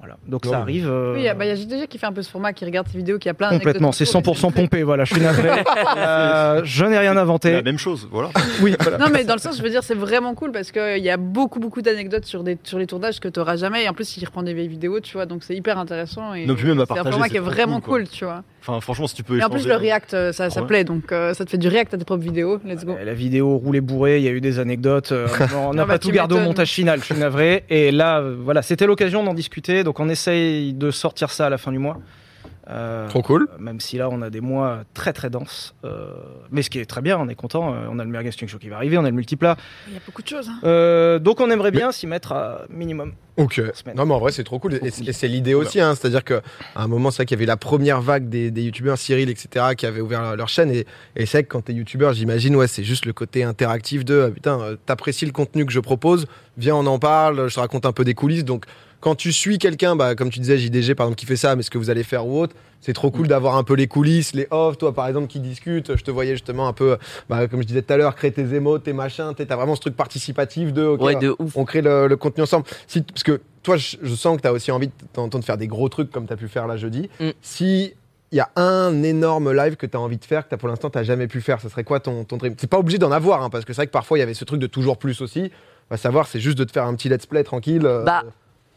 Voilà. 0.00 0.16
Donc 0.26 0.46
Non, 0.46 0.50
ça 0.52 0.58
arrive. 0.60 0.88
euh, 0.88 1.12
Oui, 1.12 1.20
il 1.20 1.24
y 1.24 1.28
a 1.28 1.34
bah, 1.34 1.44
y 1.44 1.50
a 1.50 1.54
JDG 1.54 1.86
qui 1.86 1.98
fait 1.98 2.06
un 2.06 2.12
peu 2.12 2.22
ce 2.22 2.30
format, 2.30 2.54
qui 2.54 2.64
regarde 2.64 2.88
ces 2.88 2.96
vidéos, 2.96 3.18
qui 3.18 3.28
a 3.28 3.34
plein 3.34 3.50
Complètement, 3.50 3.92
c'est 3.92 4.04
100% 4.04 4.50
pompé, 4.50 4.82
voilà, 4.82 5.04
je 5.04 5.12
suis 5.14 5.22
navré. 5.22 5.50
Euh, 5.96 6.62
je 6.64 6.84
n'ai 6.84 6.98
rien 6.98 7.12
C'est 7.12 7.18
inventé. 7.18 7.52
la 7.52 7.62
même 7.62 7.78
chose, 7.78 8.08
voilà. 8.10 8.30
Oui, 8.62 8.74
voilà. 8.80 8.98
Non, 8.98 9.06
mais 9.12 9.24
dans 9.24 9.34
le 9.34 9.40
sens, 9.40 9.56
je 9.58 9.62
veux 9.62 9.68
dire, 9.70 9.82
c'est 9.82 9.94
vraiment 9.94 10.34
cool 10.34 10.52
parce 10.52 10.70
qu'il 10.72 10.98
y 10.98 11.10
a 11.10 11.16
beaucoup, 11.16 11.58
beaucoup 11.60 11.82
d'anecdotes 11.82 12.24
sur, 12.24 12.42
des, 12.42 12.56
sur 12.62 12.78
les 12.78 12.86
tournages 12.86 13.20
que 13.20 13.28
tu 13.28 13.38
n'auras 13.38 13.56
jamais. 13.56 13.84
Et 13.84 13.88
en 13.88 13.92
plus, 13.92 14.16
il 14.16 14.24
reprend 14.24 14.42
des 14.42 14.54
vieilles 14.54 14.68
vidéos, 14.68 15.00
tu 15.00 15.12
vois, 15.14 15.26
donc 15.26 15.42
c'est 15.44 15.54
hyper 15.54 15.78
intéressant. 15.78 16.32
Et 16.34 16.46
Non, 16.46 16.54
puis 16.54 16.66
même 16.66 16.80
à 16.80 16.86
c'est 16.86 16.98
un 16.98 17.04
format 17.04 17.28
qui 17.28 17.36
est 17.36 17.40
vraiment 17.40 17.80
cool, 17.80 18.00
cool, 18.04 18.08
tu 18.08 18.24
vois. 18.24 18.42
Enfin, 18.60 18.80
franchement, 18.80 19.06
si 19.06 19.14
tu 19.14 19.22
peux 19.22 19.38
Et 19.38 19.42
en 19.42 19.48
plus, 19.48 19.66
le 19.66 19.74
React, 19.74 20.14
euh, 20.14 20.32
ça, 20.32 20.50
ça 20.50 20.62
plaît, 20.62 20.84
donc 20.84 21.12
euh, 21.12 21.32
ça 21.32 21.44
te 21.44 21.50
fait 21.50 21.58
du 21.58 21.68
React 21.68 21.94
à 21.94 21.98
tes 21.98 22.04
propres 22.04 22.22
vidéos. 22.22 22.60
Let's 22.64 22.84
go. 22.84 22.92
Euh, 22.92 23.04
La 23.04 23.14
vidéo 23.14 23.56
roulée 23.56 23.80
bourrée, 23.80 24.18
il 24.18 24.24
y 24.24 24.28
a 24.28 24.32
eu 24.32 24.40
des 24.40 24.58
anecdotes. 24.58 25.12
euh, 25.12 25.26
on 25.56 25.72
n'a 25.72 25.84
bah, 25.84 25.94
pas 25.94 25.98
tout 25.98 26.10
gardé 26.10 26.34
au 26.34 26.40
montage 26.40 26.70
final, 26.70 27.00
je 27.00 27.06
suis 27.06 27.14
navré. 27.14 27.64
Et 27.70 27.90
là, 27.90 28.20
voilà, 28.20 28.60
c'était 28.62 28.86
l'occasion 28.86 29.24
d'en 29.24 29.34
discuter. 29.34 29.82
Donc 29.82 29.98
on 29.98 30.08
essaye 30.08 30.74
de 30.74 30.90
sortir 30.90 31.30
ça 31.30 31.46
à 31.46 31.50
la 31.50 31.58
fin 31.58 31.72
du 31.72 31.78
mois. 31.78 31.98
Euh, 32.70 33.08
Trop 33.08 33.22
cool. 33.22 33.48
Même 33.58 33.80
si 33.80 33.98
là, 33.98 34.08
on 34.10 34.22
a 34.22 34.30
des 34.30 34.40
mois 34.40 34.84
très 34.94 35.12
très 35.12 35.28
denses. 35.30 35.74
Euh, 35.84 36.12
mais 36.50 36.62
ce 36.62 36.70
qui 36.70 36.78
est 36.78 36.86
très 36.86 37.00
bien, 37.02 37.18
on 37.18 37.28
est 37.28 37.34
content. 37.34 37.74
Euh, 37.74 37.86
On 37.90 37.98
a 37.98 38.04
le 38.04 38.10
Meilleur 38.10 38.24
Gasting 38.24 38.48
Show 38.48 38.58
qui 38.58 38.68
va 38.68 38.76
arriver, 38.76 38.96
on 38.96 39.04
a 39.04 39.10
le 39.10 39.16
multiplat. 39.16 39.56
Il 39.88 39.94
y 39.94 39.96
a 39.96 40.00
beaucoup 40.06 40.22
de 40.22 40.28
choses. 40.28 40.48
hein. 40.48 40.58
Euh, 40.64 41.18
donc 41.18 41.40
on 41.40 41.50
aimerait 41.50 41.72
bien 41.72 41.90
s'y 41.92 42.06
mettre 42.06 42.32
à 42.32 42.62
minimum. 42.70 43.12
Ok. 43.36 43.60
Non, 43.94 44.04
mais 44.06 44.14
en 44.14 44.18
vrai, 44.18 44.32
c'est 44.32 44.44
trop 44.44 44.58
cool. 44.58 44.74
Et, 44.74 44.90
c'est 44.90 45.28
l'idée 45.28 45.54
aussi, 45.54 45.80
hein. 45.80 45.94
C'est-à-dire 45.94 46.24
qu'à 46.24 46.42
un 46.76 46.88
moment, 46.88 47.10
c'est 47.10 47.18
vrai 47.18 47.26
qu'il 47.26 47.36
y 47.36 47.38
avait 47.38 47.46
la 47.46 47.56
première 47.56 48.02
vague 48.02 48.28
des, 48.28 48.50
des 48.50 48.62
youtubeurs, 48.62 48.98
Cyril, 48.98 49.30
etc., 49.30 49.66
qui 49.76 49.86
avaient 49.86 50.02
ouvert 50.02 50.36
leur, 50.36 50.48
chaîne. 50.48 50.70
Et, 50.70 50.86
et 51.16 51.26
c'est 51.26 51.38
vrai 51.38 51.42
que 51.44 51.48
quand 51.48 51.62
t'es 51.62 51.72
youtubeur, 51.72 52.12
j'imagine, 52.12 52.54
ouais, 52.56 52.66
c'est 52.68 52.84
juste 52.84 53.06
le 53.06 53.12
côté 53.14 53.42
interactif 53.42 54.04
de 54.04 54.14
euh, 54.14 54.30
putain, 54.30 54.60
euh, 54.60 54.76
t'apprécies 54.84 55.24
le 55.26 55.32
contenu 55.32 55.64
que 55.64 55.72
je 55.72 55.80
propose, 55.80 56.26
viens, 56.58 56.74
on 56.76 56.86
en 56.86 56.98
parle, 56.98 57.48
je 57.48 57.54
te 57.54 57.60
raconte 57.60 57.86
un 57.86 57.92
peu 57.92 58.04
des 58.04 58.14
coulisses. 58.14 58.44
Donc, 58.44 58.66
quand 59.00 59.14
tu 59.14 59.32
suis 59.32 59.58
quelqu'un, 59.58 59.96
bah, 59.96 60.14
comme 60.14 60.30
tu 60.30 60.40
disais, 60.40 60.58
JDG, 60.58 60.94
par 60.94 61.06
exemple, 61.06 61.18
qui 61.18 61.26
fait 61.26 61.36
ça, 61.36 61.56
mais 61.56 61.62
ce 61.62 61.70
que 61.70 61.78
vous 61.78 61.90
allez 61.90 62.02
faire 62.04 62.26
ou 62.26 62.40
autre, 62.40 62.54
c'est 62.80 62.92
trop 62.92 63.10
cool 63.10 63.26
d'avoir 63.28 63.56
un 63.56 63.64
peu 63.64 63.74
les 63.74 63.86
coulisses, 63.86 64.32
les 64.34 64.46
off, 64.50 64.78
toi, 64.78 64.94
par 64.94 65.06
exemple, 65.08 65.26
qui 65.26 65.40
discute. 65.40 65.96
Je 65.96 66.02
te 66.04 66.10
voyais 66.10 66.32
justement 66.32 66.66
un 66.68 66.72
peu, 66.72 66.96
bah, 67.28 67.46
comme 67.48 67.60
je 67.62 67.66
disais 67.66 67.82
tout 67.82 67.92
à 67.92 67.96
l'heure, 67.96 68.14
créer 68.14 68.32
tes 68.32 68.54
émotes, 68.54 68.84
tes 68.84 68.92
machins. 68.92 69.32
T'as 69.36 69.56
vraiment 69.56 69.74
ce 69.74 69.80
truc 69.80 69.96
participatif 69.96 70.72
de, 70.72 70.86
Ouais, 70.86 71.16
de 71.16 71.34
ouf. 71.38 71.56
on 71.56 71.64
crée 71.64 71.82
le, 71.82 72.06
le 72.08 72.16
contenu 72.16 72.42
ensemble. 72.42 72.64
Si, 72.86 73.02
parce 73.02 73.22
que 73.22 73.40
toi, 73.62 73.76
je, 73.76 73.96
je 74.02 74.14
sens 74.14 74.36
que 74.36 74.42
tu 74.42 74.48
as 74.48 74.52
aussi 74.52 74.70
envie 74.70 74.88
de 74.88 75.40
faire 75.44 75.58
des 75.58 75.66
gros 75.66 75.88
trucs 75.88 76.10
comme 76.10 76.26
tu 76.26 76.32
as 76.32 76.36
pu 76.36 76.48
faire 76.48 76.66
là 76.66 76.76
jeudi. 76.76 77.10
Mm. 77.20 77.28
Si 77.42 77.94
il 78.32 78.36
y 78.36 78.40
a 78.40 78.48
un 78.56 79.02
énorme 79.02 79.52
live 79.52 79.74
que 79.76 79.86
tu 79.86 79.96
as 79.96 80.00
envie 80.00 80.16
de 80.16 80.24
faire, 80.24 80.44
que 80.44 80.50
t'as 80.50 80.56
pour 80.56 80.68
l'instant 80.68 80.88
tu 80.88 81.02
jamais 81.04 81.26
pu 81.26 81.40
faire, 81.40 81.60
ça 81.60 81.68
serait 81.68 81.82
quoi 81.84 81.98
ton, 82.00 82.22
ton 82.24 82.36
dream? 82.36 82.54
C'est 82.58 82.70
pas 82.70 82.78
obligé 82.78 82.96
d'en 82.96 83.10
avoir, 83.10 83.42
hein, 83.42 83.50
parce 83.50 83.64
que 83.64 83.72
c'est 83.72 83.78
vrai 83.78 83.86
que 83.88 83.92
parfois 83.92 84.18
il 84.18 84.20
y 84.20 84.22
avait 84.22 84.34
ce 84.34 84.44
truc 84.44 84.60
de 84.60 84.68
toujours 84.68 84.98
plus 84.98 85.20
aussi. 85.20 85.50
Va 85.90 85.96
savoir, 85.96 86.28
c'est 86.28 86.38
juste 86.38 86.56
de 86.56 86.62
te 86.64 86.70
faire 86.70 86.84
un 86.84 86.94
petit 86.94 87.08
let's 87.08 87.26
play 87.26 87.42
tranquille. 87.42 87.84
euh, 87.84 88.04
Bah, 88.04 88.22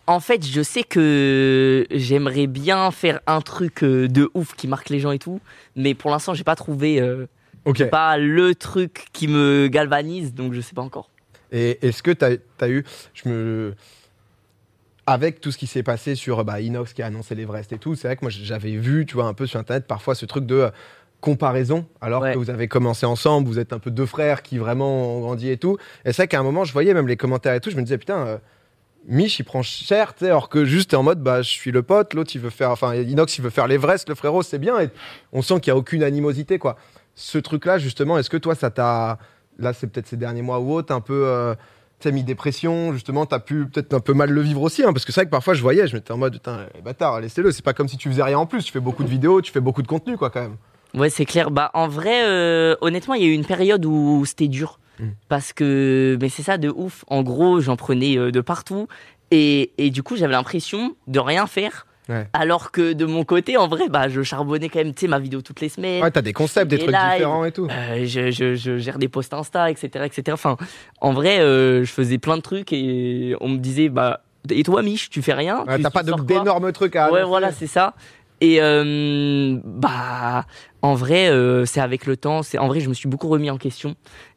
En 0.06 0.20
fait, 0.20 0.46
je 0.46 0.62
sais 0.62 0.84
que 0.84 1.86
j'aimerais 1.92 2.48
bien 2.48 2.92
faire 2.92 3.22
un 3.26 3.40
truc 3.40 3.84
euh, 3.84 4.08
de 4.10 4.30
ouf 4.34 4.54
qui 4.56 4.68
marque 4.68 4.90
les 4.90 5.00
gens 5.00 5.12
et 5.12 5.20
tout, 5.20 5.40
mais 5.78 5.94
pour 5.94 6.12
l'instant, 6.12 6.34
j'ai 6.34 6.44
pas 6.44 6.56
trouvé 6.56 7.00
euh, 7.00 7.26
pas 7.90 8.18
le 8.18 8.54
truc 8.54 9.06
qui 9.14 9.30
me 9.30 9.68
galvanise, 9.68 10.34
donc 10.34 10.54
je 10.54 10.60
sais 10.60 10.74
pas 10.74 10.82
encore. 10.82 11.10
Et 11.54 11.86
est-ce 11.86 12.04
que 12.04 12.12
tu 12.12 12.26
as, 12.26 12.70
eu. 12.70 12.84
Je 13.14 13.30
me... 13.30 13.76
Avec 15.06 15.40
tout 15.40 15.52
ce 15.52 15.58
qui 15.58 15.68
s'est 15.68 15.84
passé 15.84 16.16
sur 16.16 16.44
bah, 16.44 16.60
Inox 16.60 16.94
qui 16.94 17.02
a 17.02 17.06
annoncé 17.06 17.36
l'Everest 17.36 17.72
et 17.74 17.78
tout, 17.78 17.96
c'est 17.96 18.08
vrai 18.08 18.16
que 18.16 18.24
moi 18.24 18.32
j'avais 18.32 18.72
vu, 18.72 19.06
tu 19.06 19.16
vois, 19.16 19.26
un 19.26 19.34
peu 19.34 19.46
sur 19.46 19.60
Internet 19.60 19.86
parfois 19.86 20.16
ce 20.16 20.26
truc 20.26 20.46
de 20.46 20.56
euh, 20.56 20.70
comparaison, 21.22 21.86
alors 22.02 22.22
Ouais. 22.24 22.34
que 22.34 22.38
vous 22.38 22.50
avez 22.50 22.68
commencé 22.68 23.06
ensemble, 23.06 23.48
vous 23.48 23.60
êtes 23.60 23.72
un 23.72 23.80
peu 23.80 23.92
deux 23.92 24.06
frères 24.06 24.42
qui 24.42 24.58
vraiment 24.58 25.18
ont 25.18 25.22
grandi 25.22 25.50
et 25.50 25.58
tout. 25.58 25.78
Et 26.04 26.12
c'est 26.12 26.24
vrai 26.24 26.28
qu'à 26.28 26.40
un 26.40 26.44
moment, 26.44 26.66
je 26.66 26.74
voyais 26.74 26.94
même 26.94 27.08
les 27.08 27.18
commentaires 27.18 27.54
et 27.54 27.62
tout, 27.62 27.70
je 27.70 27.78
me 27.78 27.82
disais, 27.82 27.98
putain, 27.98 28.28
euh, 28.28 28.38
Mich, 29.06 29.40
il 29.40 29.44
prend 29.44 29.62
cher, 29.62 30.14
alors 30.22 30.48
que 30.48 30.64
juste 30.64 30.92
t'es 30.92 30.96
en 30.96 31.04
mode, 31.04 31.22
bah, 31.22 31.42
je 31.42 31.50
suis 31.50 31.72
le 31.72 31.84
pote, 31.84 32.14
l'autre, 32.14 32.32
il 32.36 32.42
veut 32.42 32.50
faire, 32.50 32.72
enfin, 32.72 32.96
Inox, 32.96 33.38
il 33.38 33.44
veut 33.44 33.50
faire 33.50 33.68
l'Everest, 33.68 34.08
le 34.08 34.16
frérot, 34.16 34.44
c'est 34.44 34.60
bien, 34.60 34.80
et 34.80 34.90
on 35.34 35.42
sent 35.42 35.60
qu'il 35.60 35.74
n'y 35.74 35.76
a 35.76 35.80
aucune 35.80 36.04
animosité, 36.04 36.58
quoi. 36.58 36.78
Ce 37.16 37.38
truc-là, 37.38 37.78
justement, 37.78 38.18
est-ce 38.18 38.30
que 38.30 38.38
toi, 38.38 38.56
ça 38.56 38.70
t'a, 38.70 39.18
là, 39.60 39.74
c'est 39.74 39.88
peut-être 39.88 40.08
ces 40.08 40.16
derniers 40.16 40.42
mois 40.42 40.60
ou 40.60 40.74
autre, 40.74 40.94
un 40.94 41.02
peu, 41.02 41.26
euh, 41.26 41.54
tu 42.00 42.08
sais, 42.08 42.12
mis 42.14 42.24
des 42.24 42.36
pressions, 42.36 42.94
justement, 42.94 43.26
t'as 43.26 43.40
pu 43.40 43.66
peut-être 43.66 43.94
un 43.94 44.00
peu 44.00 44.14
mal 44.14 44.30
le 44.30 44.42
vivre 44.42 44.62
aussi, 44.62 44.84
hein, 44.84 44.94
parce 44.94 45.04
que 45.04 45.12
c'est 45.12 45.22
vrai 45.22 45.26
que 45.26 45.32
parfois, 45.32 45.54
je 45.54 45.62
voyais, 45.62 45.86
je 45.86 45.96
m'étais 45.96 46.14
en 46.14 46.18
mode, 46.18 46.34
putain, 46.34 46.68
eh, 46.78 46.82
bâtard, 46.82 47.20
laissez-le, 47.20 47.52
c'est 47.52 47.64
pas 47.66 47.74
comme 47.74 47.90
si 47.90 47.98
tu 47.98 48.10
faisais 48.10 48.24
rien 48.24 48.38
en 48.38 48.46
plus, 48.46 48.64
tu 48.64 48.72
fais 48.72 48.80
beaucoup 48.80 49.04
de 49.04 49.10
vidéos, 49.10 49.42
tu 49.42 49.52
fais 49.52 49.60
beaucoup 49.60 49.82
de 49.82 49.88
contenu, 49.88 50.16
quoi, 50.18 50.30
quand 50.30 50.42
même. 50.42 50.56
Ouais, 50.94 51.10
c'est 51.10 51.26
clair. 51.26 51.52
Bah, 51.52 51.72
en 51.74 51.88
vrai, 51.88 52.24
euh, 52.24 52.76
honnêtement, 52.82 53.16
il 53.16 53.24
y 53.24 53.26
a 53.26 53.28
eu 53.28 53.34
une 53.34 53.46
période 53.46 53.86
où 53.86 54.24
c'était 54.26 54.48
dur. 54.48 54.80
Mm. 55.00 55.06
Parce 55.30 55.54
que, 55.54 56.18
mais 56.22 56.30
c'est 56.30 56.44
ça 56.44 56.58
de 56.58 56.70
ouf. 56.70 57.04
En 57.08 57.24
gros, 57.24 57.60
j'en 57.62 57.76
prenais 57.76 58.18
euh, 58.18 58.32
de 58.32 58.42
partout. 58.42 58.88
Et, 59.32 59.72
et 59.78 59.90
du 59.90 60.04
coup, 60.04 60.16
j'avais 60.16 60.34
l'impression 60.34 60.96
de 61.08 61.20
rien 61.20 61.48
faire. 61.48 61.88
Ouais. 62.10 62.28
Alors 62.34 62.72
que 62.72 62.92
de 62.94 63.06
mon 63.06 63.24
côté, 63.24 63.56
en 63.56 63.68
vrai, 63.70 63.88
bah, 63.90 64.10
je 64.10 64.22
charbonnais 64.24 64.68
quand 64.68 64.80
même, 64.80 64.94
tu 64.94 65.02
sais, 65.02 65.08
ma 65.08 65.20
vidéo 65.20 65.42
toutes 65.42 65.62
les 65.62 65.70
semaines. 65.70 66.04
Ouais, 66.04 66.12
t'as 66.12 66.22
des 66.22 66.34
concepts, 66.34 66.70
des 66.70 66.78
trucs 66.78 66.92
lives. 66.92 67.12
différents 67.14 67.46
et 67.46 67.52
tout. 67.54 67.68
Euh, 67.72 68.06
je, 68.06 68.30
je, 68.30 68.56
je 68.56 68.78
gère 68.78 69.00
des 69.00 69.08
posts 69.08 69.34
Insta, 69.34 69.72
etc., 69.72 69.90
etc. 70.06 70.24
Enfin, 70.34 70.58
en 71.00 71.14
vrai, 71.14 71.40
euh, 71.40 71.84
je 71.86 71.92
faisais 71.92 72.18
plein 72.18 72.36
de 72.36 72.42
trucs 72.42 72.74
et 72.74 73.36
on 73.40 73.48
me 73.48 73.58
disait, 73.58 73.88
bah, 73.88 74.22
et 74.50 74.64
toi, 74.64 74.84
Mich, 74.84 75.10
tu 75.10 75.22
fais 75.22 75.34
rien? 75.34 75.64
Ouais, 75.66 75.80
t'as 75.82 75.90
pas 75.90 76.04
d'énormes 76.04 76.72
trucs 76.74 76.98
à 76.98 77.06
Ouais, 77.10 77.20
annoncer. 77.20 77.30
voilà, 77.30 77.52
c'est 77.54 77.68
ça. 77.68 77.94
Et 78.42 78.58
euh, 78.62 79.58
bah, 79.64 80.46
en 80.82 80.96
vrai, 80.96 81.32
c'est 81.66 81.80
avec 81.80 82.06
le 82.06 82.18
temps. 82.18 82.44
C'est 82.44 82.58
en 82.58 82.68
vrai, 82.68 82.82
je 82.82 82.90
me 82.90 82.94
suis 82.94 83.08
beaucoup 83.08 83.30
remis 83.30 83.50
en 83.50 83.58
question. 83.58 83.96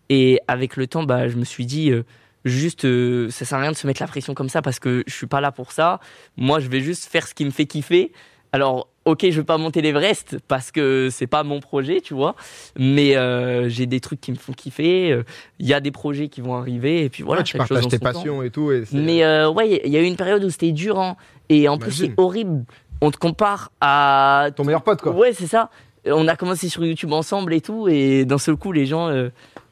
Et 0.08 0.40
avec 0.48 0.76
le 0.76 0.86
temps, 0.86 1.02
bah, 1.04 1.28
je 1.28 1.36
me 1.36 1.44
suis 1.44 1.66
dit, 1.66 1.90
euh, 1.90 2.04
juste, 2.44 2.84
euh, 2.84 3.28
ça 3.30 3.44
sert 3.44 3.58
à 3.58 3.60
rien 3.62 3.72
de 3.72 3.76
se 3.76 3.86
mettre 3.86 4.00
la 4.02 4.06
pression 4.08 4.34
comme 4.34 4.48
ça 4.48 4.62
parce 4.62 4.78
que 4.78 5.02
je 5.06 5.14
suis 5.14 5.26
pas 5.26 5.40
là 5.40 5.52
pour 5.52 5.72
ça. 5.72 6.00
Moi, 6.36 6.60
je 6.60 6.68
vais 6.68 6.80
juste 6.80 7.06
faire 7.06 7.26
ce 7.26 7.34
qui 7.34 7.44
me 7.44 7.50
fait 7.50 7.66
kiffer. 7.66 8.12
Alors, 8.52 8.88
ok, 9.04 9.26
je 9.28 9.40
vais 9.40 9.44
pas 9.44 9.58
monter 9.58 9.82
l'Everest 9.82 10.38
parce 10.48 10.70
que 10.70 11.08
c'est 11.10 11.26
pas 11.26 11.42
mon 11.42 11.60
projet, 11.60 12.00
tu 12.00 12.14
vois. 12.14 12.36
Mais 12.78 13.16
euh, 13.16 13.68
j'ai 13.68 13.86
des 13.86 14.00
trucs 14.00 14.20
qui 14.20 14.30
me 14.30 14.36
font 14.36 14.52
kiffer. 14.52 15.10
euh, 15.12 15.24
Il 15.58 15.66
y 15.66 15.74
a 15.74 15.80
des 15.80 15.90
projets 15.90 16.28
qui 16.28 16.40
vont 16.40 16.54
arriver 16.54 17.02
et 17.04 17.10
puis 17.10 17.22
voilà. 17.24 17.40
Ouais, 17.40 17.44
tu 17.44 17.58
chose 17.58 17.66
partages 17.68 17.84
en 17.84 17.88
tes 17.88 17.98
temps. 17.98 18.04
passions 18.12 18.42
et 18.42 18.50
tout. 18.50 18.70
Et 18.70 18.84
Mais 18.92 19.24
euh, 19.24 19.50
ouais, 19.50 19.80
il 19.84 19.90
y 19.90 19.96
a 19.96 20.00
eu 20.00 20.04
une 20.04 20.16
période 20.16 20.42
où 20.44 20.48
c'était 20.50 20.72
dur. 20.72 20.98
hein. 21.00 21.16
Et 21.48 21.68
en 21.68 21.76
plus, 21.76 21.90
c'est 21.92 22.12
horrible. 22.16 22.64
On 23.02 23.10
te 23.10 23.18
compare 23.18 23.72
à. 23.80 24.48
ton 24.56 24.64
meilleur 24.64 24.82
pote, 24.82 25.02
quoi. 25.02 25.12
Ouais, 25.12 25.32
c'est 25.34 25.48
ça. 25.48 25.68
on 26.06 26.26
a 26.28 26.36
commencé 26.36 26.68
sur 26.70 26.82
YouTube 26.84 27.12
ensemble 27.12 27.52
et 27.52 27.60
tout, 27.60 27.88
et 27.88 28.24
d'un 28.24 28.38
seul 28.38 28.56
coup, 28.56 28.72
les 28.72 28.86
gens. 28.86 29.10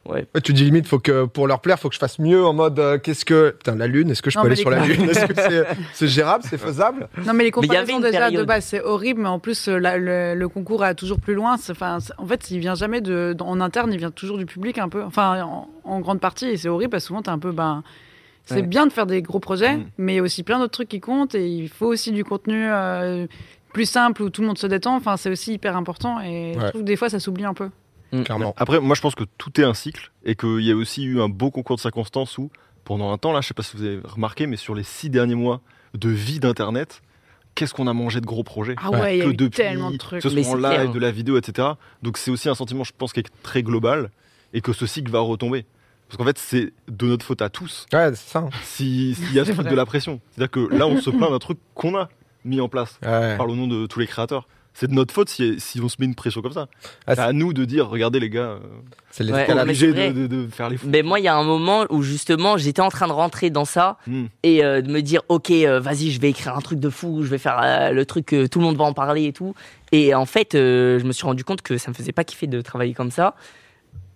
Ouais. 0.06 0.26
Ouais, 0.34 0.40
tu 0.42 0.52
dis 0.52 0.64
limite, 0.64 0.86
faut 0.86 0.98
que 0.98 1.24
pour 1.24 1.46
leur 1.46 1.60
plaire, 1.60 1.78
faut 1.78 1.88
que 1.88 1.94
je 1.94 2.00
fasse 2.00 2.18
mieux 2.18 2.44
en 2.44 2.52
mode 2.52 2.78
euh, 2.78 2.98
qu'est-ce 2.98 3.24
que. 3.24 3.50
Putain, 3.50 3.74
la 3.76 3.86
lune, 3.86 4.10
est-ce 4.10 4.22
que 4.22 4.30
je 4.30 4.38
Non, 4.38 4.42
peux 4.42 4.48
aller 4.48 4.56
sur 4.56 4.70
la 4.70 4.84
lune? 4.86 5.08
Est-ce 5.10 5.26
que 5.26 5.34
c'est 5.34 5.64
c'est 5.92 6.08
gérable? 6.08 6.44
C'est 6.48 6.58
faisable? 6.58 7.08
Non, 7.26 7.32
mais 7.34 7.44
les 7.44 7.50
comparaisons 7.50 8.00
déjà 8.00 8.30
de 8.30 8.42
base, 8.44 8.64
c'est 8.64 8.80
horrible, 8.80 9.22
mais 9.22 9.28
en 9.28 9.38
plus, 9.38 9.68
euh, 9.68 9.78
la- 9.78 9.96
le, 9.98 10.34
le 10.34 10.48
concours 10.48 10.82
a 10.82 10.94
toujours 10.94 11.20
plus 11.20 11.34
loin. 11.34 11.56
C'est- 11.56 11.72
Enfin, 11.72 11.98
c'est- 12.00 12.12
en 12.18 12.26
fait, 12.26 12.50
il 12.50 12.58
vient 12.60 12.74
jamais 12.74 13.00
de, 13.00 13.36
en 13.40 13.60
interne, 13.60 13.92
il 13.92 13.98
vient 13.98 14.10
toujours 14.10 14.38
du 14.38 14.46
public 14.46 14.78
un 14.78 14.88
peu. 14.88 15.02
Enfin, 15.02 15.42
en, 15.42 15.68
en 15.84 16.00
grande 16.00 16.20
partie, 16.20 16.46
et 16.46 16.56
c'est 16.56 16.68
horrible 16.68 16.90
parce 16.90 17.04
que 17.04 17.08
souvent, 17.08 17.22
t'es 17.22 17.30
un 17.30 17.38
peu. 17.38 17.52
Ben, 17.52 17.82
c'est 18.46 18.56
Ouais. 18.56 18.62
bien 18.62 18.86
de 18.86 18.92
faire 18.92 19.06
des 19.06 19.22
gros 19.22 19.40
projets, 19.40 19.76
Mm. 19.78 19.84
mais 19.98 20.12
il 20.12 20.16
y 20.16 20.18
a 20.18 20.22
aussi 20.22 20.42
plein 20.42 20.58
d'autres 20.58 20.72
trucs 20.72 20.88
qui 20.88 21.00
comptent 21.00 21.34
et 21.34 21.48
il 21.48 21.68
faut 21.70 21.86
aussi 21.86 22.12
du 22.12 22.24
contenu 22.24 22.66
euh, 22.68 23.26
plus 23.72 23.86
simple 23.88 24.22
où 24.22 24.28
tout 24.30 24.42
le 24.42 24.46
monde 24.48 24.58
se 24.58 24.66
détend. 24.66 24.94
Enfin, 24.96 25.16
c'est 25.16 25.30
aussi 25.30 25.54
hyper 25.54 25.76
important 25.78 26.20
et 26.20 26.52
je 26.54 26.66
trouve 26.68 26.82
que 26.82 26.86
des 26.86 26.96
fois, 26.96 27.08
ça 27.08 27.18
s'oublie 27.20 27.44
un 27.46 27.54
peu. 27.54 27.70
Clairement. 28.22 28.54
Après, 28.56 28.80
moi, 28.80 28.94
je 28.94 29.00
pense 29.00 29.14
que 29.14 29.24
tout 29.38 29.60
est 29.60 29.64
un 29.64 29.74
cycle 29.74 30.12
et 30.24 30.34
qu'il 30.36 30.60
y 30.60 30.70
a 30.70 30.76
aussi 30.76 31.04
eu 31.04 31.20
un 31.20 31.28
beau 31.28 31.50
concours 31.50 31.76
de 31.76 31.80
circonstances 31.80 32.38
où, 32.38 32.50
pendant 32.84 33.12
un 33.12 33.18
temps, 33.18 33.32
là, 33.32 33.40
je 33.40 33.48
sais 33.48 33.54
pas 33.54 33.62
si 33.62 33.76
vous 33.76 33.82
avez 33.84 34.00
remarqué, 34.04 34.46
mais 34.46 34.56
sur 34.56 34.74
les 34.74 34.82
six 34.84 35.10
derniers 35.10 35.34
mois 35.34 35.60
de 35.94 36.08
vie 36.08 36.38
d'Internet, 36.40 37.02
qu'est-ce 37.54 37.72
qu'on 37.74 37.86
a 37.86 37.92
mangé 37.92 38.20
de 38.20 38.26
gros 38.26 38.42
projets 38.44 38.74
Ah 38.78 38.90
ouais, 38.90 39.16
il 39.16 39.18
y 39.18 39.22
a 39.22 39.24
que 39.24 39.30
eu 39.30 39.34
depuis, 39.34 39.56
tellement 39.62 39.90
de 39.90 39.96
trucs. 39.96 40.22
que 40.22 40.28
ce 40.28 40.42
soit 40.42 40.52
en 40.52 40.56
c'est 40.56 40.68
live, 40.68 40.80
clair. 40.80 40.90
de 40.92 40.98
la 40.98 41.10
vidéo, 41.10 41.36
etc. 41.38 41.68
Donc 42.02 42.18
c'est 42.18 42.30
aussi 42.30 42.48
un 42.48 42.54
sentiment, 42.54 42.84
je 42.84 42.92
pense, 42.96 43.12
qui 43.12 43.20
est 43.20 43.26
très 43.42 43.62
global 43.62 44.10
et 44.52 44.60
que 44.60 44.72
ce 44.72 44.86
cycle 44.86 45.10
va 45.10 45.20
retomber. 45.20 45.64
Parce 46.08 46.18
qu'en 46.18 46.24
fait, 46.24 46.38
c'est 46.38 46.72
de 46.88 47.06
notre 47.06 47.24
faute 47.24 47.40
à 47.42 47.48
tous 47.48 47.86
Ouais, 47.92 48.10
c'est 48.14 48.30
ça. 48.30 48.40
hein. 48.40 48.50
si- 48.62 49.14
s'il 49.18 49.32
y 49.32 49.38
a 49.40 49.44
ce 49.44 49.50
C'est 49.52 49.56
truc 49.56 49.68
de 49.68 49.74
la 49.74 49.86
pression. 49.86 50.20
C'est-à-dire 50.32 50.50
que 50.50 50.74
là, 50.74 50.86
on 50.86 51.00
se 51.00 51.10
plaint 51.10 51.30
d'un 51.30 51.38
truc 51.38 51.58
qu'on 51.74 51.96
a 51.96 52.08
mis 52.44 52.60
en 52.60 52.68
place 52.68 52.98
Ouais. 53.02 53.36
par 53.38 53.46
le 53.46 53.54
nom 53.54 53.66
de 53.66 53.86
tous 53.86 54.00
les 54.00 54.06
créateurs. 54.06 54.46
C'est 54.76 54.88
de 54.88 54.92
notre 54.94 55.14
faute 55.14 55.28
si, 55.28 55.60
si 55.60 55.80
on 55.80 55.88
se 55.88 55.96
met 56.00 56.04
une 56.06 56.16
pression 56.16 56.42
comme 56.42 56.52
ça. 56.52 56.66
Ah, 57.06 57.14
c'est 57.14 57.20
à 57.20 57.32
nous 57.32 57.52
de 57.52 57.64
dire, 57.64 57.88
regardez 57.88 58.18
les 58.18 58.28
gars, 58.28 58.40
euh, 58.40 58.58
C'est 59.12 59.22
Ouais, 59.30 59.48
obligé 59.52 59.92
de, 59.92 60.12
de- 60.12 60.26
de 60.26 60.48
faire 60.48 60.68
les 60.68 60.76
fous. 60.76 60.88
Mais 60.90 61.02
moi, 61.02 61.20
il 61.20 61.22
y 61.24 61.28
a 61.28 61.36
un 61.36 61.44
moment 61.44 61.84
où 61.90 62.02
justement, 62.02 62.56
j'étais 62.56 62.82
en 62.82 62.88
train 62.88 63.06
de 63.06 63.12
rentrer 63.12 63.50
dans 63.50 63.64
ça 63.64 63.98
Hmm. 64.08 64.24
et 64.42 64.64
euh, 64.64 64.82
de 64.82 64.90
me 64.90 65.00
dire, 65.00 65.22
ok, 65.28 65.52
euh, 65.52 65.78
vas-y, 65.78 66.10
je 66.10 66.20
vais 66.20 66.30
écrire 66.30 66.56
un 66.56 66.60
truc 66.60 66.80
de 66.80 66.90
fou, 66.90 67.22
je 67.22 67.28
vais 67.28 67.38
faire 67.38 67.60
euh, 67.62 67.90
le 67.90 68.04
truc 68.04 68.26
que 68.26 68.46
tout 68.48 68.58
le 68.58 68.64
monde 68.64 68.76
va 68.76 68.84
en 68.84 68.92
parler 68.92 69.26
et 69.26 69.32
tout. 69.32 69.54
Et 69.92 70.12
en 70.12 70.26
fait, 70.26 70.56
euh, 70.56 70.98
je 70.98 71.04
me 71.04 71.12
suis 71.12 71.24
rendu 71.24 71.44
compte 71.44 71.62
que 71.62 71.78
ça 71.78 71.90
me 71.92 71.94
faisait 71.94 72.10
pas 72.12 72.24
kiffer 72.24 72.48
de 72.48 72.60
travailler 72.60 72.94
comme 72.94 73.12
ça. 73.12 73.36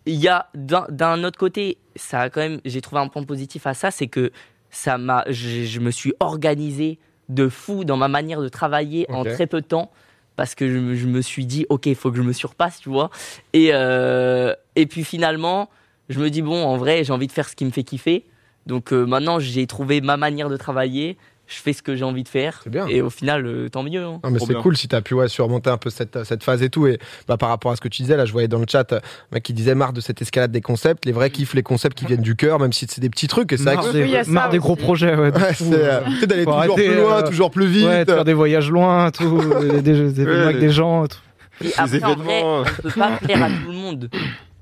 Il 0.07 0.17
y 0.17 0.27
a 0.27 0.49
d'un- 0.55 1.23
autre 1.23 1.39
côté, 1.39 1.79
ça 1.95 2.23
a 2.23 2.31
quand 2.31 2.41
même, 2.41 2.61
j'ai 2.65 2.81
trouvé 2.81 3.01
un 3.01 3.07
point 3.09 3.23
positif 3.23 3.65
à 3.69 3.75
ça, 3.75 3.93
c'est 3.93 4.09
que 4.09 4.33
ça 4.71 4.99
m'a, 4.99 5.23
je, 5.29 5.65
je 5.65 5.79
me 5.81 5.93
suis 5.93 6.15
organisé 6.19 6.99
de 7.29 7.49
fou 7.49 7.85
dans 7.85 7.97
ma 7.97 8.09
manière 8.09 8.41
de 8.41 8.49
travailler 8.49 9.07
en 9.11 9.23
très 9.23 9.47
peu 9.47 9.61
de 9.61 9.67
temps. 9.67 9.93
Parce 10.39 10.55
que 10.55 10.69
je, 10.73 10.79
me- 11.09 11.21
suis 11.21 11.47
dit, 11.47 11.67
ok, 11.69 11.87
il 11.87 11.97
faut 11.97 12.13
que 12.13 12.17
je 12.17 12.23
me 12.23 12.33
surpasse, 12.33 12.79
tu 12.79 12.91
vois. 12.91 13.11
Et, 13.55 13.71
euh, 13.73 14.55
et 14.77 14.87
puis 14.87 15.03
finalement, 15.03 15.69
je 16.09 16.21
me 16.21 16.31
dis, 16.31 16.43
bon, 16.43 16.65
en 16.65 16.77
vrai, 16.77 17.03
j'ai 17.03 17.13
envie 17.13 17.27
de 17.27 17.33
faire 17.33 17.49
ce 17.49 17.57
qui 17.57 17.65
me 17.65 17.73
fait 17.73 17.83
kiffer. 17.83 18.25
Donc 18.65 18.93
euh, 18.93 19.05
maintenant, 19.05 19.41
j'ai 19.41 19.67
trouvé 19.67 20.01
ma 20.01 20.17
manière 20.17 20.49
de 20.49 20.57
travailler. 20.57 21.17
Je 21.51 21.57
fais 21.63 21.73
ce 21.73 21.83
que 21.83 21.97
j'ai 21.97 22.05
envie 22.05 22.25
de 22.25 22.29
faire. 22.29 22.61
C'est 22.63 22.69
bien. 22.71 22.87
Et 22.89 23.01
au 23.01 23.09
final, 23.09 23.47
euh, 23.47 23.69
tant 23.71 23.83
mieux. 23.83 24.05
hein. 24.05 24.21
Non, 24.23 24.31
mais 24.31 24.39
c'est 24.39 24.49
bien. 24.53 24.61
cool 24.61 24.77
si 24.77 24.87
tu 24.87 24.95
as 24.95 25.01
pu 25.01 25.15
ouais, 25.15 25.29
surmonter 25.29 25.71
un 25.71 25.79
peu 25.79 25.89
cette, 25.89 26.23
cette 26.25 26.45
phase 26.45 26.63
et 26.63 26.69
tout. 26.69 26.87
Et 26.87 26.99
bah, 27.27 27.39
par 27.39 27.49
rapport 27.49 27.73
à 27.73 27.77
ce 27.77 27.81
que 27.81 27.89
tu 27.89 28.03
disais, 28.03 28.17
là, 28.19 28.27
je 28.27 28.33
voyais 28.33 28.49
dans 28.49 28.59
le 28.59 28.67
chat, 28.71 28.93
un 28.93 29.01
mec 29.33 29.43
qui 29.45 29.55
disait 29.55 29.75
marre 29.75 29.95
de 29.95 30.03
cette 30.03 30.21
escalade 30.21 30.53
des 30.53 30.61
concepts. 30.61 31.07
Les 31.07 31.13
vrais 31.13 31.31
kiffent 31.31 31.55
les 31.55 31.63
concepts 31.63 31.97
qui 31.99 32.05
viennent 32.05 32.21
du 32.21 32.37
cœur, 32.37 32.59
même 32.61 32.73
si 32.75 32.87
c'est 32.89 33.01
des 33.01 33.09
petits 33.09 33.29
trucs. 33.29 33.51
Et 33.53 33.57
c'est 33.57 33.65
vrai 33.65 33.77
Marre 33.77 33.93
que 33.93 33.99
Oui, 33.99 34.15
marre 34.31 34.51
des 34.51 34.59
gros 34.59 34.77
projets. 34.77 35.15
Ouais, 35.17 35.33
Ouais, 35.33 35.55
c'est 35.55 35.65
euh, 35.73 36.01
euh, 36.23 36.27
d'aller 36.27 36.45
toujours 36.45 36.59
arrêter, 36.59 36.75
plus 36.89 36.95
loin, 36.97 37.17
euh, 37.17 37.23
toujours 37.27 37.51
plus 37.51 37.67
vite. 37.67 37.87
ouais, 37.87 38.05
de 38.05 38.13
faire 38.13 38.25
des 38.25 38.35
voyages 38.35 38.71
loin, 38.71 39.11
tout, 39.11 39.41
des, 39.63 39.81
des, 39.81 40.13
des 40.13 40.27
avec 40.29 40.59
des 40.59 40.71
gens. 40.71 41.07
Tout. 41.07 41.17
Et 41.65 41.73
après, 41.77 42.03
en 42.05 42.15
vrai, 42.15 42.39
événements. 42.41 42.61
on 42.61 42.83
peut 42.83 42.91
pas 42.91 43.11
plaire 43.23 43.43
à 43.43 43.49
tout 43.49 43.69
le 43.71 43.73
monde. 43.73 44.11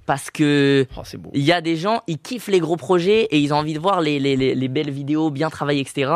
Parce 0.07 0.31
que 0.31 0.87
Oh, 0.97 1.03
il 1.35 1.43
y 1.43 1.53
a 1.53 1.61
des 1.61 1.77
gens, 1.77 2.03
ils 2.07 2.19
kiffent 2.19 2.49
les 2.49 2.61
gros 2.61 2.77
projets 2.77 3.25
et 3.25 3.39
ils 3.39 3.53
ont 3.53 3.57
envie 3.57 3.75
de 3.75 3.81
voir 3.81 4.01
les, 4.01 4.19
les, 4.21 4.37
les, 4.37 4.55
les 4.55 4.69
belles 4.69 4.91
vidéos 4.91 5.31
bien 5.31 5.51
travaillées, 5.51 5.81
etc. 5.81 6.13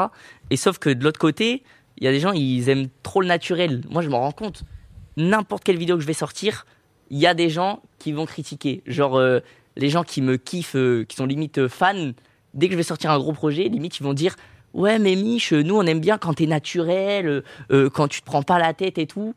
Et 0.51 0.57
sauf 0.57 0.79
que 0.79 0.91
de 0.91 1.03
l'autre 1.03 1.19
côté, 1.19 1.65
il 2.01 2.05
y 2.05 2.09
a 2.09 2.13
des 2.13 2.21
gens, 2.21 2.33
ils 2.33 2.69
aiment 2.69 2.89
trop 3.03 3.21
le 3.21 3.27
naturel. 3.27 3.83
Moi, 3.91 4.03
je 4.03 4.09
m'en 4.09 4.21
rends 4.21 4.33
compte. 4.33 4.65
N'importe 5.17 5.65
quelle 5.65 5.77
vidéo 5.77 5.97
que 5.97 6.03
je 6.03 6.07
vais 6.07 6.15
sortir, 6.15 6.65
il 7.11 7.19
y 7.19 7.27
a 7.27 7.35
des 7.35 7.51
gens 7.51 7.83
qui 7.99 8.13
vont 8.13 8.25
critiquer. 8.25 8.83
Genre, 8.87 9.17
euh, 9.17 9.41
les 9.77 9.91
gens 9.91 10.03
qui 10.03 10.23
me 10.23 10.37
kiffent, 10.37 10.77
euh, 10.77 11.05
qui 11.05 11.17
sont 11.17 11.27
limite 11.27 11.59
euh, 11.59 11.69
fans, 11.69 12.13
dès 12.55 12.69
que 12.69 12.73
je 12.73 12.77
vais 12.77 12.85
sortir 12.85 13.11
un 13.11 13.19
gros 13.19 13.33
projet, 13.33 13.65
limite, 13.65 13.99
ils 13.99 14.03
vont 14.03 14.15
dire 14.15 14.37
Ouais, 14.73 14.99
mais 14.99 15.17
Mich, 15.17 15.53
nous, 15.53 15.77
on 15.77 15.83
aime 15.83 16.01
bien 16.01 16.17
quand 16.17 16.35
t'es 16.35 16.47
naturel, 16.47 17.43
quand 17.93 18.07
tu 18.07 18.21
te 18.21 18.25
prends 18.25 18.45
pas 18.45 18.61
la 18.61 18.73
tête 18.73 18.99
et 18.99 19.07
tout. 19.09 19.35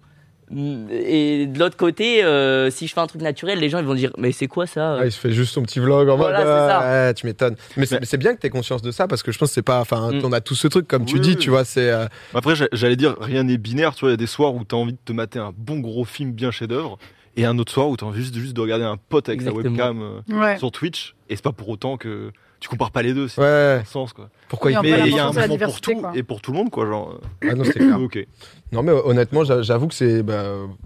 Et 0.51 1.47
de 1.47 1.57
l'autre 1.59 1.77
côté, 1.77 2.23
euh, 2.23 2.69
si 2.69 2.87
je 2.87 2.93
fais 2.93 2.99
un 2.99 3.07
truc 3.07 3.21
naturel, 3.21 3.59
les 3.59 3.69
gens 3.69 3.79
ils 3.79 3.85
vont 3.85 3.93
dire 3.95 4.11
mais 4.17 4.31
c'est 4.31 4.47
quoi 4.47 4.67
ça 4.67 4.97
Ouais, 4.97 5.07
il 5.07 5.11
se 5.11 5.19
fait 5.19 5.31
juste 5.31 5.53
son 5.53 5.63
petit 5.63 5.79
vlog 5.79 6.09
en 6.09 6.17
Voilà, 6.17 6.39
mode 6.39 6.47
euh, 6.47 7.07
ouais, 7.07 7.13
tu 7.13 7.25
m'étonnes. 7.25 7.55
Mais 7.77 7.85
c'est 7.85 8.17
bien 8.17 8.35
que 8.35 8.41
tu 8.41 8.47
aies 8.47 8.49
conscience 8.49 8.81
de 8.81 8.91
ça 8.91 9.07
parce 9.07 9.23
que 9.23 9.31
je 9.31 9.37
pense 9.39 9.49
que 9.49 9.55
c'est 9.55 9.61
pas. 9.61 9.79
Enfin, 9.79 10.11
Mm. 10.11 10.21
on 10.23 10.31
a 10.33 10.41
tous 10.41 10.55
ce 10.55 10.67
truc, 10.67 10.87
comme 10.87 11.05
tu 11.05 11.19
dis, 11.19 11.29
oui. 11.31 11.37
tu 11.37 11.49
vois, 11.49 11.65
c'est. 11.65 11.89
euh, 11.89 12.05
Après, 12.33 12.55
j'a- 12.55 12.67
j'allais 12.71 12.95
dire, 12.95 13.15
rien 13.19 13.43
n'est 13.43 13.57
binaire. 13.57 13.95
Tu 13.95 14.01
vois, 14.01 14.09
il 14.09 14.13
y 14.13 14.15
a 14.15 14.17
des 14.17 14.27
soirs 14.27 14.53
où 14.53 14.63
tu 14.63 14.75
as 14.75 14.77
envie 14.77 14.93
de 14.93 14.97
te 15.03 15.13
mater 15.13 15.39
un 15.39 15.53
bon 15.57 15.79
gros 15.79 16.05
film 16.05 16.31
bien 16.31 16.51
chef-d'œuvre, 16.51 16.97
et 17.35 17.45
un 17.45 17.57
autre 17.57 17.71
soir 17.71 17.87
où 17.89 17.97
tu 17.97 18.03
as 18.03 18.07
envie 18.07 18.21
juste, 18.21 18.35
juste 18.35 18.55
de 18.55 18.61
regarder 18.61 18.85
un 18.85 18.97
pote 18.97 19.29
avec 19.29 19.41
Exactement. 19.41 19.63
sa 19.75 19.91
webcam 19.91 20.01
euh, 20.29 20.39
Ouais. 20.39 20.57
sur 20.57 20.71
Twitch. 20.71 21.15
Et 21.29 21.35
c'est 21.35 21.43
pas 21.43 21.51
pour 21.51 21.69
autant 21.69 21.97
que 21.97 22.31
tu 22.59 22.69
compares 22.69 22.91
pas 22.91 23.01
les 23.01 23.13
deux. 23.13 23.27
C'est 23.27 23.41
Ouais, 23.41 23.79
un 23.81 23.85
sens 23.85 24.13
quoi. 24.13 24.29
Pourquoi 24.49 24.71
Oui, 24.71 24.77
il 24.83 24.91
Mais 24.91 25.07
il 25.09 25.15
y 25.15 25.19
a 25.19 25.27
un 25.27 25.31
moment 25.31 25.57
pour 25.57 25.81
tout 25.81 25.95
quoi. 25.95 26.11
et 26.15 26.23
pour 26.23 26.41
tout 26.41 26.51
le 26.51 26.57
monde 26.57 26.69
quoi. 26.69 26.85
Genre, 26.85 27.19
Ah 27.49 27.53
non, 27.55 27.63
c'est 27.63 27.73
clair. 27.73 27.99
ok. 28.01 28.25
Non, 28.71 28.81
mais 28.81 28.91
honnêtement, 28.91 29.43
j'a- 29.43 29.61
j'avoue 29.61 29.87
que 29.87 29.93
c'est. 29.93 30.23
bah, 30.23 30.43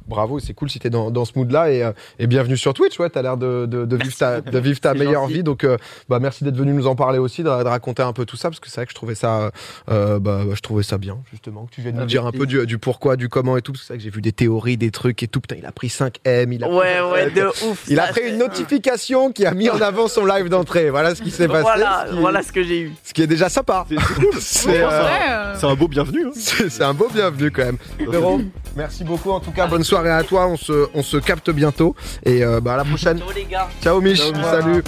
bravo, 0.07 0.39
c'est 0.39 0.53
cool 0.53 0.69
si 0.69 0.77
t'es 0.77 0.89
dans, 0.89 1.09
dans 1.09 1.23
ce 1.23 1.31
mood-là 1.37 1.71
et, 1.71 1.83
euh, 1.83 1.91
et 2.19 2.27
bienvenue 2.27 2.57
sur 2.57 2.73
Twitch. 2.73 2.99
Ouais, 2.99 3.09
t'as 3.09 3.21
l'air 3.21 3.37
de, 3.37 3.65
de, 3.65 3.85
de 3.85 3.95
vivre 3.95 4.15
ta, 4.17 4.41
de 4.41 4.59
vivre 4.59 4.79
ta 4.81 4.93
meilleure 4.93 5.21
gentil. 5.23 5.33
vie. 5.35 5.43
Donc, 5.43 5.63
euh, 5.63 5.77
bah, 6.09 6.19
merci 6.19 6.43
d'être 6.43 6.57
venu 6.57 6.73
nous 6.73 6.85
en 6.87 6.95
parler 6.95 7.17
aussi, 7.17 7.43
de, 7.43 7.47
de 7.47 7.49
raconter 7.69 8.03
un 8.03 8.11
peu 8.11 8.25
tout 8.25 8.35
ça 8.35 8.49
parce 8.49 8.59
que 8.59 8.67
c'est 8.69 8.75
vrai 8.81 8.85
que 8.87 8.91
je 8.91 8.95
trouvais 8.95 9.15
ça. 9.15 9.51
euh, 9.89 10.19
bah, 10.19 10.41
bah, 10.45 10.53
je 10.53 10.59
trouvais 10.61 10.83
ça 10.83 10.97
bien, 10.97 11.17
justement, 11.31 11.65
que 11.65 11.71
tu 11.75 11.81
viennes 11.81 11.95
nous 11.97 12.05
dire 12.05 12.25
un 12.25 12.31
peu 12.33 12.45
du, 12.45 12.65
du 12.65 12.77
pourquoi, 12.77 13.15
du 13.15 13.29
comment 13.29 13.55
et 13.55 13.61
tout. 13.61 13.71
parce 13.71 13.83
que 13.83 13.87
C'est 13.87 13.93
vrai 13.93 13.97
que 13.99 14.03
j'ai 14.03 14.09
vu 14.09 14.21
des 14.21 14.33
théories, 14.33 14.75
des 14.75 14.91
trucs 14.91 15.23
et 15.23 15.27
tout. 15.29 15.39
Putain, 15.39 15.55
il 15.57 15.65
a 15.65 15.71
pris 15.71 15.87
5 15.87 16.17
M. 16.25 16.51
Il 16.51 16.63
a 16.65 16.69
Ouais, 16.69 16.97
5 16.97 17.11
ouais, 17.13 17.31
de 17.31 17.47
ouf. 17.69 17.85
Il 17.87 17.99
a 18.01 18.07
ça, 18.07 18.11
pris 18.11 18.29
une 18.29 18.37
notification 18.37 19.31
qui 19.31 19.45
a 19.45 19.53
mis 19.53 19.69
en 19.69 19.79
avant 19.79 20.09
son 20.09 20.25
live 20.25 20.49
d'entrée. 20.49 20.89
Voilà 20.89 21.15
ce 21.15 21.21
qui 21.21 21.31
s'est 21.31 21.47
passé. 21.47 21.61
Voilà, 21.61 22.05
ce, 22.09 22.13
qui, 22.13 22.19
voilà 22.19 22.43
ce 22.43 22.51
que 22.51 22.63
j'ai 22.63 22.81
eu. 22.81 22.91
ce 23.05 23.13
qui 23.13 23.21
est 23.21 23.27
déjà 23.27 23.46
sympa. 23.49 23.85
C'est 23.89 23.95
c'est 23.99 24.13
cool. 24.15 24.27
C'est 24.39 24.69
Ouais, 24.69 24.83
euh, 24.83 24.89
euh, 24.91 25.55
C'est 25.59 25.65
un 25.67 25.75
beau 25.75 25.87
bienvenu. 25.87 26.25
hein. 26.27 26.31
c'est- 26.35 26.83
un 26.83 26.93
beau 26.93 27.07
bienvenu 27.13 27.51
quand 27.51 27.65
même. 27.65 27.77
Véro, 28.09 28.41
merci 28.75 29.03
beaucoup 29.03 29.31
en 29.31 29.39
tout 29.39 29.51
cas. 29.51 29.67
Bonne 29.67 29.83
soirée 29.83 30.11
à 30.11 30.23
toi. 30.23 30.47
On 30.47 30.57
se, 30.57 30.87
on 30.93 31.03
se 31.03 31.17
capte 31.17 31.49
bientôt. 31.49 31.95
Et 32.23 32.43
euh, 32.43 32.59
bah, 32.61 32.73
à 32.73 32.77
la 32.77 32.85
prochaine. 32.85 33.19
Ciao 33.19 33.31
les 33.35 33.45
gars. 33.45 33.67
Ciao 33.81 34.01
Mich. 34.01 34.19
Ciao, 34.19 34.31
Mich. 34.33 34.45
Salut. 34.45 34.83